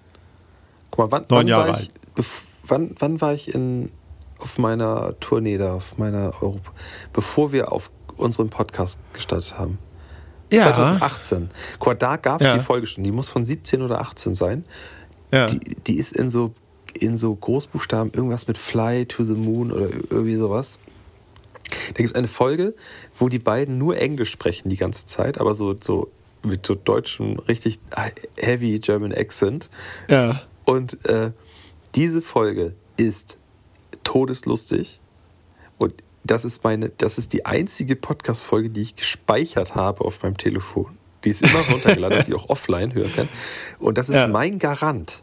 [0.91, 1.93] Guck mal, wann, Neun wann Jahre war alt.
[2.19, 2.25] ich,
[2.67, 3.91] wann, wann war ich in,
[4.39, 6.73] auf meiner Tournee da, auf meiner Europa,
[7.13, 9.79] bevor wir auf unserem Podcast gestartet haben?
[10.53, 11.49] 2018.
[11.79, 12.55] Guck mal, da gab es Ja.
[12.55, 13.05] die Folge schon.
[13.05, 14.65] Die muss von 17 oder 18 sein.
[15.33, 15.47] Ja.
[15.47, 16.53] Die, die ist in so,
[16.95, 20.79] in so Großbuchstaben, irgendwas mit Fly to the Moon oder irgendwie sowas.
[21.71, 22.75] Da gibt es eine Folge,
[23.17, 26.11] wo die beiden nur Englisch sprechen die ganze Zeit, aber so, so
[26.43, 27.79] mit so deutschem, richtig
[28.37, 29.71] heavy German Accent.
[30.09, 30.43] ja.
[30.65, 31.33] Und äh,
[31.97, 33.39] diese Folge ist
[34.05, 35.01] todeslustig.
[35.79, 40.37] Und das ist meine, das ist die einzige Podcast-Folge, die ich gespeichert habe auf meinem
[40.37, 40.97] Telefon.
[41.25, 43.29] Die ist immer runtergeladen, dass ich auch offline hören kann.
[43.81, 44.29] Und das ist Ja.
[44.29, 45.23] mein Garant.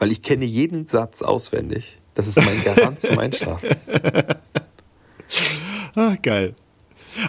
[0.00, 1.98] Weil ich kenne jeden Satz auswendig.
[2.14, 3.68] Das ist mein Garant zum Einschlafen.
[5.94, 6.54] Ah, geil.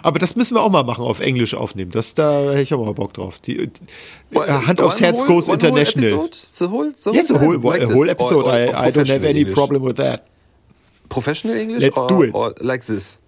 [0.02, 1.92] Aber das müssen wir auch mal machen, auf Englisch aufnehmen.
[1.92, 3.38] Das, da hätte ich auch mal Bock drauf.
[3.38, 6.28] Die, die, Hand aufs Herz goes whole- whole international.
[6.50, 7.40] The whole, the time?
[7.40, 8.44] whole, Like whole Or- episode.
[8.46, 9.54] or- I, or I don't have any English?
[9.54, 10.24] problem with that.
[11.08, 12.34] Professional English Let's or, do it.
[12.34, 13.20] or like this?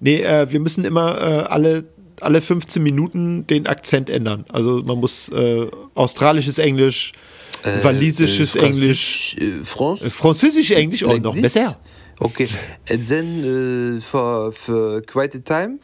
[0.00, 1.84] Nee, äh, wir müssen immer äh, alle,
[2.22, 4.46] alle 15 Minuten den Akzent ändern.
[4.50, 7.12] Also man muss äh, australisches Englisch,
[7.82, 11.42] walisisches Äh, Englisch, Äh, äh, französisch Englisch auch Like noch this?
[11.42, 11.76] besser.
[12.20, 12.48] Okay.
[12.90, 15.80] And then uh, for for quite a time,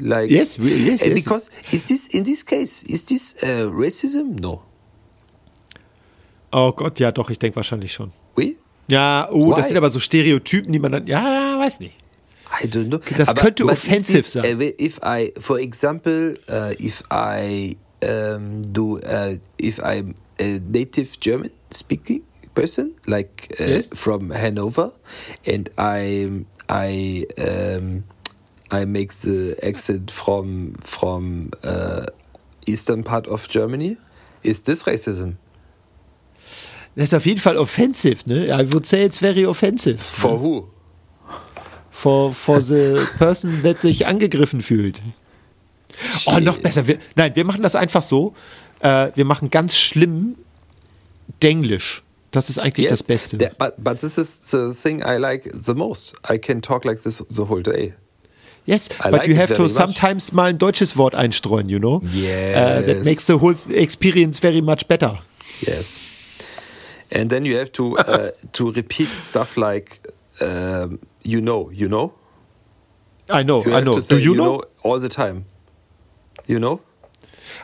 [0.00, 1.14] like Yes, we- yes, yes.
[1.14, 4.40] because is this in this case is this uh, racism?
[4.40, 4.62] No.
[6.52, 8.12] Oh Gott, ja doch, ich denke wahrscheinlich schon.
[8.36, 8.56] Oui.
[8.88, 9.68] Ja, oh, das Why?
[9.68, 11.94] sind aber so Stereotypen, die man dann, ja, weiß nicht.
[12.62, 12.98] I don't know.
[13.16, 14.60] Das könnte offensive is this, sein.
[14.60, 21.18] uh, if I, for example, uh, if I um, do, uh, if I'm a native
[21.20, 22.22] German speaking
[22.56, 23.88] person, like uh, Yes.
[23.94, 24.90] from Hanover,
[25.46, 26.28] and I,
[26.68, 28.02] I, um,
[28.72, 32.06] I make the accent from from uh,
[32.66, 33.96] eastern part of Germany,
[34.42, 35.36] is this racism?
[36.96, 38.46] Das ist auf jeden Fall offensive, ne?
[38.48, 39.98] I would say it's very offensive.
[40.02, 40.66] For who?
[41.90, 45.00] For, for the person, that sich angegriffen fühlt.
[46.26, 46.86] Oh, noch besser.
[46.86, 48.34] Wir, nein, wir machen das einfach so.
[48.80, 50.36] Äh, wir machen ganz schlimm
[51.42, 52.02] Denglisch.
[52.30, 53.38] Das ist eigentlich das Beste.
[53.38, 56.14] that- but but this is the thing I like the most.
[56.28, 57.94] I can talk like this the whole day.
[58.66, 59.72] Yes, I but like you have to much.
[59.72, 61.98] sometimes mal ein deutsches Wort einstreuen, you know?
[61.98, 62.02] Uh,
[62.82, 63.04] that Yes.
[63.04, 65.20] makes the whole experience very much better.
[65.60, 66.00] Yes.
[67.12, 70.00] And then you have to uh, to repeat stuff like
[70.40, 72.12] um, you know, you know.
[73.30, 74.00] I know, You I know.
[74.00, 74.62] Do you know?
[74.82, 75.44] all the time.
[76.48, 76.80] You know.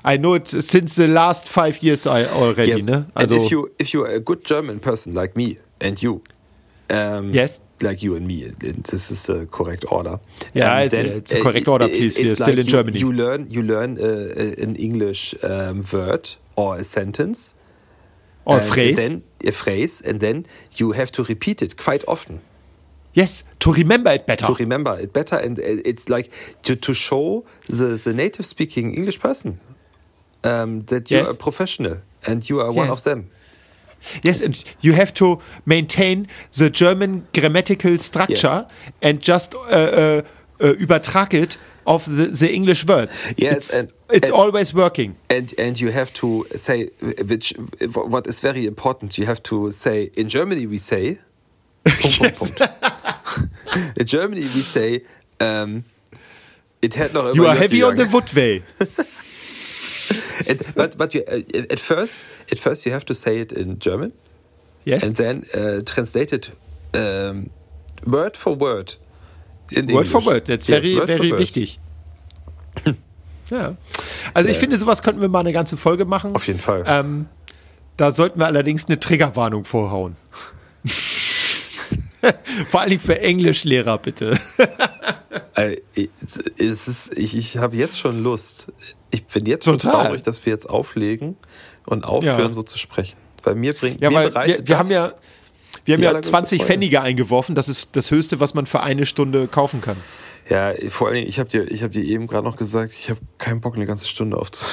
[0.04, 2.84] I know it since the last five years already, yes.
[2.84, 3.04] ne?
[3.14, 6.22] and Also, if you if you're a good German person like me and you,
[6.90, 7.60] um, Yes.
[7.80, 10.18] like you and me, and this is the correct order.
[10.54, 12.16] Yeah, um, it's a- it's a correct order, please.
[12.18, 12.98] it's We're still in you, Germany.
[12.98, 17.54] You learn you learn uh, an English um, word or a sentence.
[18.44, 18.96] or and phrase.
[18.96, 20.46] Then a phrase, and then
[20.76, 22.40] you have to repeat it quite often
[23.14, 24.46] yes, to remember it better.
[24.46, 25.36] to remember it better.
[25.36, 26.28] And uh, it's like
[26.62, 29.60] to, to show the, the native speaking English person
[30.44, 31.26] um, that you Yes.
[31.28, 33.24] are a professional and you are one of them.
[34.24, 36.26] Yes, and you have to maintain
[36.58, 38.66] the German grammatical structure
[39.00, 40.22] and just uh, uh,
[40.60, 43.24] uh, übertrag it of the, the English words.
[43.36, 45.14] Yes, it's, and- it's and- always working.
[45.30, 46.90] And and you have to say
[47.28, 47.54] which
[47.94, 49.16] what is very important.
[49.18, 51.18] You have to say in Germany we say.
[52.20, 52.50] Yes.
[53.96, 55.02] In Germany we say.
[55.40, 55.84] Um,
[56.80, 58.62] it had noch You are heavy on the J
[60.48, 62.14] And, but but you, uh, at first
[62.50, 64.12] at first you have to say it in German
[64.84, 65.02] Yes.
[65.04, 66.50] and then uh, translate it
[66.94, 67.50] um,
[68.04, 68.96] word for word
[69.70, 70.26] in Word for English.
[70.26, 70.44] word.
[70.46, 71.40] That's Yes, very, word for very word.
[71.40, 71.78] wichtig.
[73.50, 73.76] ja.
[74.34, 76.34] Also ich finde, sowas könnten wir mal eine ganze Folge machen.
[76.34, 76.84] Auf jeden Fall.
[76.86, 77.26] Ähm,
[77.96, 80.16] da sollten wir allerdings eine Triggerwarnung vorhauen.
[82.68, 84.38] Vor allem für Englischlehrer, bitte.
[85.54, 85.76] Äh,
[86.58, 88.68] es ist, ich ich habe jetzt schon Lust.
[89.10, 90.06] Ich bin jetzt schon Total.
[90.06, 91.36] traurig, dass wir jetzt auflegen
[91.86, 92.52] und aufhören, Ja.
[92.52, 93.16] so zu sprechen.
[93.42, 95.10] Weil mir bringt Ja, mir weil wir, wir haben ja,
[95.84, 96.72] wir haben ja allergrößte 20 Freude.
[96.72, 97.54] Pfennige eingeworfen.
[97.54, 99.96] Das ist das Höchste, was man für eine Stunde kaufen kann.
[100.48, 103.08] Ja, vor allen Dingen, ich habe dir, ich hab dir eben gerade noch gesagt, ich
[103.10, 104.66] habe keinen Bock, eine ganze Stunde aufzu.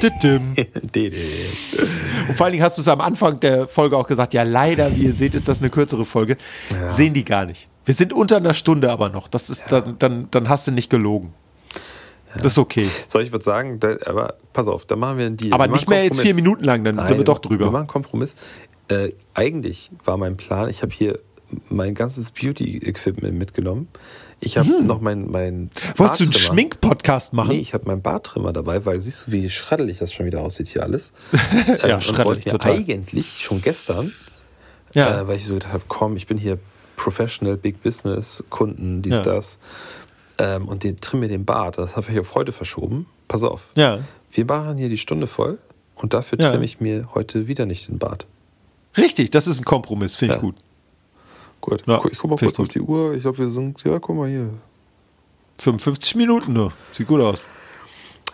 [0.00, 0.54] Tütüm.
[0.94, 1.16] Dede.
[2.28, 4.94] Und vor allen Dingen hast du es am Anfang der Folge auch gesagt, ja leider,
[4.96, 6.36] wie ihr seht, ist das eine kürzere Folge.
[6.72, 6.90] Ja.
[6.90, 7.68] Sehen die gar nicht.
[7.90, 9.26] Wir sind unter einer Stunde aber noch.
[9.26, 11.34] Das ist dann, dann, dann hast du nicht gelogen.
[12.36, 12.88] Das ist okay.
[13.08, 15.52] So, ich würde sagen, da, aber pass auf, da machen wir einen Deal.
[15.52, 16.32] Aber Wir nicht mehr jetzt vier.
[16.36, 17.64] Minuten lang, dann sind wir doch drüber.
[17.64, 18.36] Wir machen einen Kompromiss.
[18.86, 21.18] Äh, eigentlich war mein Plan, ich habe hier
[21.68, 23.88] mein ganzes Beauty-Equipment mitgenommen.
[24.38, 25.70] Ich habe noch mein, mein Hm.
[25.96, 26.32] Wolltest du einen.
[26.34, 27.48] Schmink-Podcast machen?
[27.50, 30.68] Nee, ich habe meinen Bartrimmer dabei, weil siehst du, wie schraddelig das schon wieder aussieht
[30.68, 31.12] hier alles.
[31.84, 32.70] Ja, und schraddelig, total.
[32.70, 34.12] eigentlich schon gestern,
[34.94, 35.22] Ja.
[35.22, 36.60] äh, weil ich so gedacht habe, komm, ich bin hier
[37.04, 39.22] Professional, Big Business, Kunden, dies, Ja.
[39.22, 39.58] das.
[40.38, 41.78] Ähm, und den trimm mir den Bart.
[41.78, 43.06] Das habe ich auf heute verschoben.
[43.26, 43.68] Pass auf.
[43.74, 44.00] Ja.
[44.30, 45.58] Wir machen hier die Stunde voll
[45.94, 46.50] und dafür Ja.
[46.50, 48.26] trimme ich mir heute wieder nicht den Bart.
[48.98, 50.46] Richtig, das ist ein Kompromiss, finde ich Ja.
[50.48, 50.56] gut.
[51.62, 53.14] Gut, Ja, ich guck mal kurz ich auf die Uhr.
[53.14, 54.50] Ich glaube, wir sind, ja, guck mal hier.
[55.58, 56.72] 55 Minuten nur.
[56.92, 57.38] Sieht gut aus.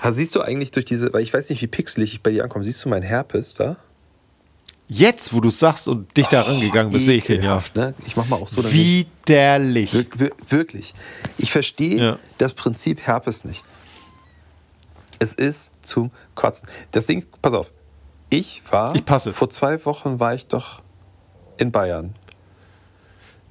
[0.01, 2.45] Ha, siehst du eigentlich durch diese, weil ich weiß nicht, wie pixelig ich bei dir
[2.45, 3.77] ankomme, siehst du meinen Herpes da?
[4.89, 7.61] Jetzt, wo du sagst und dich da rangegangen bist, sehe ich den ja.
[7.75, 7.95] Ne?
[8.07, 8.63] Ich mach mal auch so.
[8.73, 9.93] Widerlich.
[9.93, 10.95] Wir, wir, wirklich.
[11.39, 12.19] Ich verstehe Ja.
[12.39, 13.65] das Prinzip Herpes nicht.
[15.19, 16.69] Es ist zum Kotzen.
[16.93, 17.73] Das Ding, pass auf.
[18.31, 18.95] Ich war.
[18.95, 19.33] Ich passe.
[19.33, 20.83] Vor zwei Wochen war ich doch
[21.59, 22.15] in Bayern.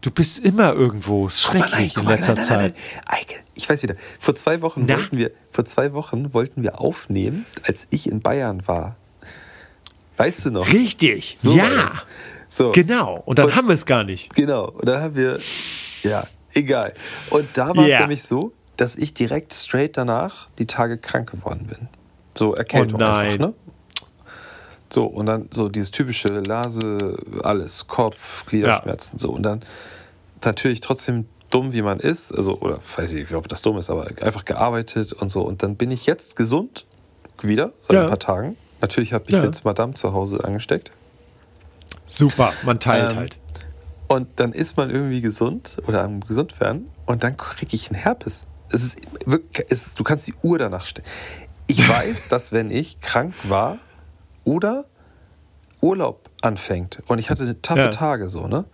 [0.01, 1.27] Du bist immer irgendwo.
[1.27, 2.57] Ist mal, Schrecklich guck in mal, letzter nein, Zeit.
[2.59, 3.19] nein, nein, nein.
[3.21, 3.95] Eike, ich weiß wieder.
[4.19, 4.95] Vor zwei Wochen Na?
[4.95, 8.95] wollten wir, vor zwei Wochen wollten wir aufnehmen, als ich in Bayern war.
[10.17, 10.71] Weißt du noch?
[10.71, 11.35] Richtig.
[11.39, 11.91] So ja.
[12.49, 12.71] So.
[12.71, 13.21] Genau.
[13.25, 14.33] Und dann Und- haben wir es gar nicht.
[14.35, 14.69] Genau.
[14.69, 15.39] Und dann haben wir,
[16.03, 16.93] ja, egal.
[17.29, 17.99] Und da war es Ja.
[18.01, 21.87] nämlich so, dass ich direkt straight danach die Tage krank geworden bin.
[22.37, 23.31] So Erkältung Oh nein.
[23.33, 23.53] einfach, ne?
[24.93, 29.31] So, und dann so dieses typische Nase, alles, Kopf, Gliederschmerzen, so.
[29.31, 29.63] Und dann
[30.43, 33.89] natürlich trotzdem dumm, wie man ist, also, oder weiß ich nicht, ob das dumm ist,
[33.89, 35.41] aber einfach gearbeitet und so.
[35.41, 36.85] Und dann bin ich jetzt gesund,
[37.41, 38.03] wieder, seit Ja.
[38.03, 38.55] ein paar Tagen.
[38.85, 39.43] Natürlich habe ich Ja.
[39.43, 40.91] jetzt Madame zu Hause angesteckt.
[42.07, 42.53] Super.
[42.61, 43.39] Man teilt Ähm, halt.
[44.07, 47.99] Und dann ist man irgendwie gesund oder am gesund werden und dann kriege ich einen
[47.99, 48.45] Herpes.
[48.69, 48.99] Es ist
[49.69, 51.07] es, du kannst die Uhr danach stellen.
[51.65, 53.79] Ich weiß, dass wenn ich krank war
[54.43, 54.85] oder
[55.81, 57.87] Urlaub anfängt und ich hatte taffe Ja.
[57.89, 58.65] Tage so, ne?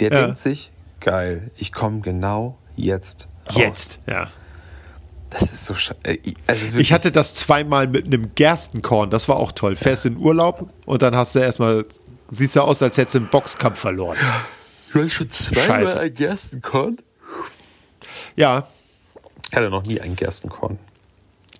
[0.00, 0.22] Der Ja.
[0.22, 3.56] denkt sich, geil, ich komme genau jetzt raus.
[3.58, 4.00] Jetzt.
[4.06, 4.28] Ja.
[5.32, 5.74] Das ist so
[6.04, 9.10] äh, also wirklich, Ich hatte das zweimal mit einem Gerstenkorn.
[9.10, 9.76] Das war auch toll.
[9.76, 11.86] Fährst in Urlaub und dann hast du erstmal,
[12.30, 14.16] siehst du aus, als hättest du einen Boxkampf verloren.
[14.92, 16.00] du hast schon zweimal Scheiße.
[16.00, 16.98] ein Gerstenkorn.
[18.36, 18.68] Ja,
[19.50, 20.78] Ich hatte noch nie ein Gerstenkorn.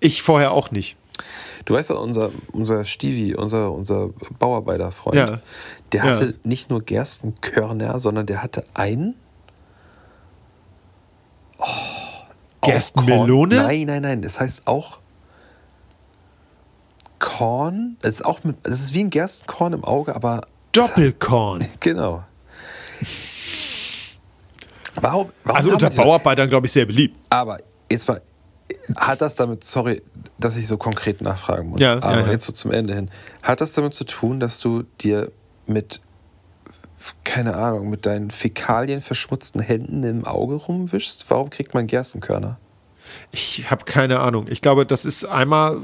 [0.00, 0.96] ich vorher auch nicht.
[1.64, 4.08] Du weißt doch, unser, unser Stivi, unser, unser
[4.38, 5.40] Bauarbeiterfreund, Ja.
[5.92, 6.10] der Ja.
[6.10, 9.14] hatte nicht nur Gerstenkörner, sondern der hatte einen.
[11.58, 11.64] Oh,
[12.62, 13.56] Gerstenmelone?
[13.56, 14.22] Nein, nein, nein.
[14.22, 14.98] Das heißt auch
[17.18, 17.96] Korn.
[18.02, 20.42] Es ist auch mit, es ist wie ein Gerstenkorn im Auge, aber
[20.72, 21.66] Doppelkorn.
[21.80, 22.24] genau.
[25.00, 27.16] Warum, warum Also unter Bauarbeitern, glaube ich, sehr beliebt.
[27.30, 27.58] aber
[27.90, 28.20] jetzt mal,
[28.96, 30.02] hat das damit, sorry,
[30.38, 32.32] dass ich so konkret nachfragen muss, Ja, aber ja, ja.
[32.32, 33.10] jetzt so zum Ende hin,
[33.42, 35.30] hat das damit zu tun, dass du dir
[35.66, 36.00] mit,
[37.24, 41.26] keine Ahnung, mit deinen Fäkalien verschmutzten Händen im Auge rumwischst?
[41.28, 42.58] Warum kriegt man Gerstenkörner?
[43.30, 44.46] Ich habe keine Ahnung.
[44.48, 45.78] Ich glaube, das ist einmal.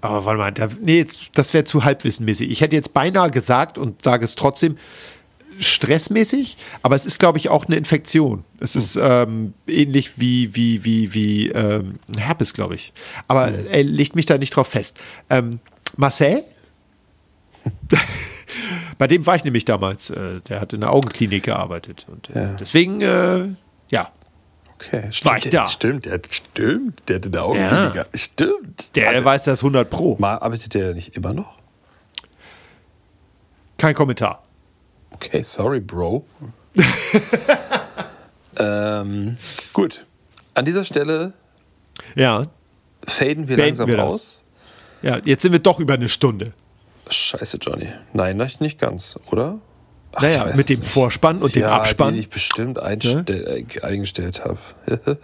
[0.00, 2.50] Aber warte mal, da, nee, jetzt, das wäre zu halbwissenmäßig.
[2.50, 4.76] Ich hätte jetzt beinahe gesagt und sage es trotzdem
[5.58, 8.44] stressmäßig, aber es ist, glaube ich, auch eine Infektion.
[8.60, 12.92] Es ist ähm, ähnlich wie, wie, wie, wie ähm, Herpes, glaube ich.
[13.26, 15.00] Aber er legt mich da nicht drauf fest.
[15.30, 15.60] Ähm,
[15.96, 16.44] Marcel?
[18.98, 20.10] Bei dem war ich nämlich damals.
[20.10, 22.06] Äh, der hat in der Augenklinik gearbeitet.
[22.10, 22.52] Und äh, Ja.
[22.54, 23.48] deswegen, äh,
[23.90, 24.10] ja,
[24.78, 25.30] Okay, stimmt.
[25.32, 25.68] War ich da?
[25.68, 27.42] Stimmt, der, hat- stimmt, der hatte eine Ja.
[27.44, 28.06] Augenkliniker.
[28.14, 28.94] Stimmt.
[28.94, 30.16] der Hat weiß das 100 Pro.
[30.18, 31.56] Mal arbeitet der nicht immer noch?
[33.78, 34.42] Kein Kommentar.
[35.12, 36.26] Okay, sorry, Bro.
[38.58, 39.36] ähm,
[39.72, 40.04] gut.
[40.54, 41.32] An dieser Stelle
[42.14, 42.44] Ja.
[43.06, 44.04] faden wir Beenden langsam wir das.
[44.06, 44.44] aus.
[45.02, 46.52] Ja, jetzt sind wir doch über eine Stunde.
[47.08, 47.88] Scheiße, Johnny.
[48.12, 49.58] Nein, nicht ganz, oder?
[50.12, 52.14] Ach, Naja, mit dem Vorspann und dem ja, Abspann.
[52.14, 54.58] Den ich bestimmt einstell, äh, eingestellt habe.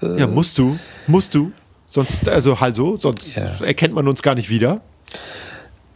[0.19, 0.79] Ja, musst du.
[1.07, 1.53] Musst du.
[1.89, 3.51] Sonst, also halt so, sonst Ja.
[3.65, 4.81] erkennt man uns gar nicht wieder.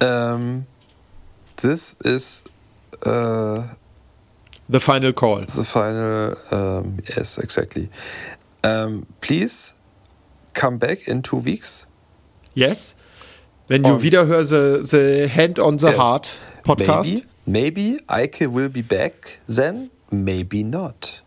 [0.01, 0.67] ähm,
[1.57, 2.45] das ist
[3.05, 3.61] äh,
[4.69, 5.49] The final call.
[5.49, 7.89] The final, um, yes, exactly.
[8.65, 9.73] Um, please
[10.55, 11.87] come back in two weeks.
[12.55, 12.96] Yes.
[13.69, 15.97] When you On- wieder hör the, the Hand on the Yes.
[15.97, 17.11] Heart podcast.
[17.11, 21.23] Maybe, maybe Eike will be back then, maybe not.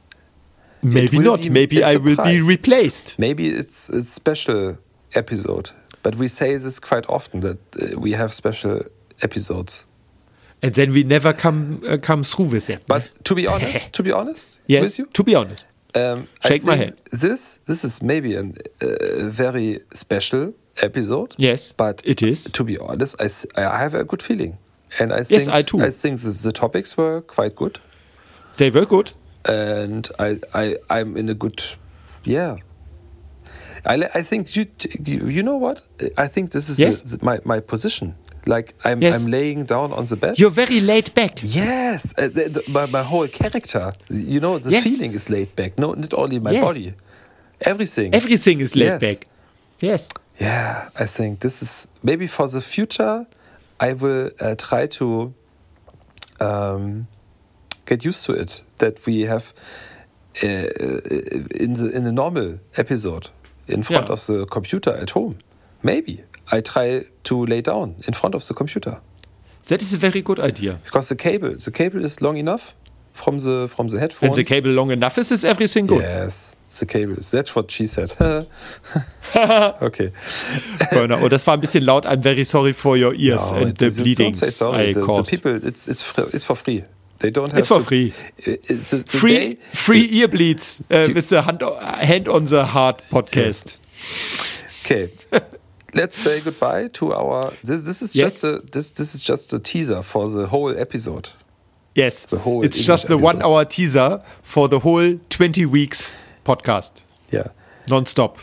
[0.82, 1.42] Maybe not.
[1.42, 3.16] be Maybe I will be replaced.
[3.18, 4.78] Maybe it's a special
[5.14, 5.72] episode.
[6.04, 8.82] But we say this quite often that uh, we have special
[9.22, 9.86] episodes.
[10.62, 12.84] And then we never come uh, come through with it.
[12.88, 15.68] But to be honest, to be honest yes, with you, to be honest.
[15.96, 16.94] Um, Shake my hand.
[17.12, 21.34] This this is maybe a uh, very special episode.
[21.38, 22.44] Yes, but it is.
[22.52, 23.16] To be honest,
[23.56, 24.58] I, I have a good feeling,
[25.00, 25.82] and I think I too.
[25.82, 27.80] I think the, the topics were quite good,
[28.58, 29.14] They were good.
[29.48, 31.64] and I I I'm in a good
[32.24, 32.58] yeah.
[33.86, 34.66] I, I think you,
[35.06, 35.82] you you know what
[36.18, 37.02] I think this is Yes.
[37.04, 38.14] the- my my position
[38.46, 39.16] like I'm Yes.
[39.16, 41.40] I'm laying down on the bed You're very laid back.
[41.44, 43.94] Yes, uh, the, the, my, my whole character.
[44.10, 44.84] You know, the Yes.
[44.84, 45.78] feeling is laid back.
[45.78, 46.64] No, not only my Yes.
[46.64, 46.94] body.
[47.62, 48.14] Everything.
[48.14, 49.28] Everything is laid back.
[49.80, 50.10] Yes.
[50.40, 53.26] Yeah, I think this is maybe for the future.
[53.80, 55.34] I will uh, try to
[56.40, 57.08] um,
[57.86, 58.62] get used to it.
[58.78, 59.54] That we have
[60.44, 63.30] uh, in the in the normal episode
[63.68, 64.14] in front Yeah.
[64.14, 65.36] of the computer at home.
[65.84, 69.00] Maybe I try to lay down in front of the computer.
[69.68, 70.80] That is a very good idea.
[70.86, 72.74] because the cable the cable is long enough
[73.14, 76.02] from the from the headphones And the cable long enough is, is everything good.
[76.02, 78.14] yes the cable that's what she said
[79.82, 80.12] okay
[80.92, 81.22] Bernard.
[81.22, 82.06] Oh, das war ein bisschen laut.
[82.06, 85.02] I'm very sorry for your ears No, and the bleeding don't say sorry I the,
[85.02, 85.30] the caused.
[85.30, 86.84] people it's it's it's for free
[87.20, 88.14] they don't have It's for to- free.
[88.38, 92.66] it's the, the free day- free ear bleeds uh, with the hand, hand on the
[92.66, 93.78] Heart podcast.
[94.86, 95.10] okay
[95.94, 98.42] let's say goodbye to our this this is Yes.
[98.42, 101.30] just a this this is just a teaser for the whole episode
[101.96, 103.24] Yes, The whole it's English just the episode.
[103.24, 106.14] one hour teaser for the whole 20 weeks
[106.46, 106.92] podcast,
[107.32, 107.48] yeah
[107.90, 108.38] non-stop.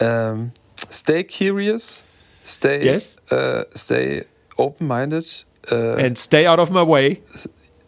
[0.00, 0.52] um,
[0.90, 2.04] stay curious
[2.42, 3.16] stay Yes.
[3.30, 4.22] uh, stay
[4.56, 5.26] open-minded
[5.70, 7.20] uh, And stay out of my way.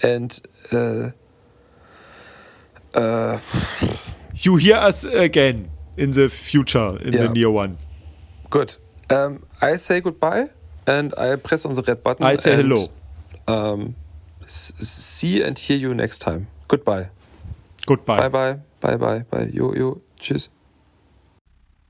[0.02, 0.38] and
[0.72, 1.10] uh,
[2.94, 3.38] uh,
[4.36, 7.78] You hear us again in the future, in the near one.
[8.50, 8.76] good.
[9.10, 10.50] Um, I say goodbye
[10.86, 12.24] and I press on the red button.
[12.24, 12.88] I say and, hello.
[13.46, 13.94] Um,
[14.46, 16.48] see and hear you next time.
[16.68, 17.10] Goodbye.
[17.86, 18.16] Goodbye.
[18.16, 18.58] Bye bye.
[18.80, 19.18] Bye bye.
[19.30, 19.50] Bye.
[19.52, 20.00] Jo, jo.
[20.18, 20.48] Tschüss.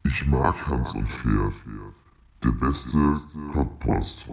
[0.04, 1.52] Ich mag Hans und Pferd.
[2.42, 3.20] Der beste
[3.52, 4.26] Cockpost.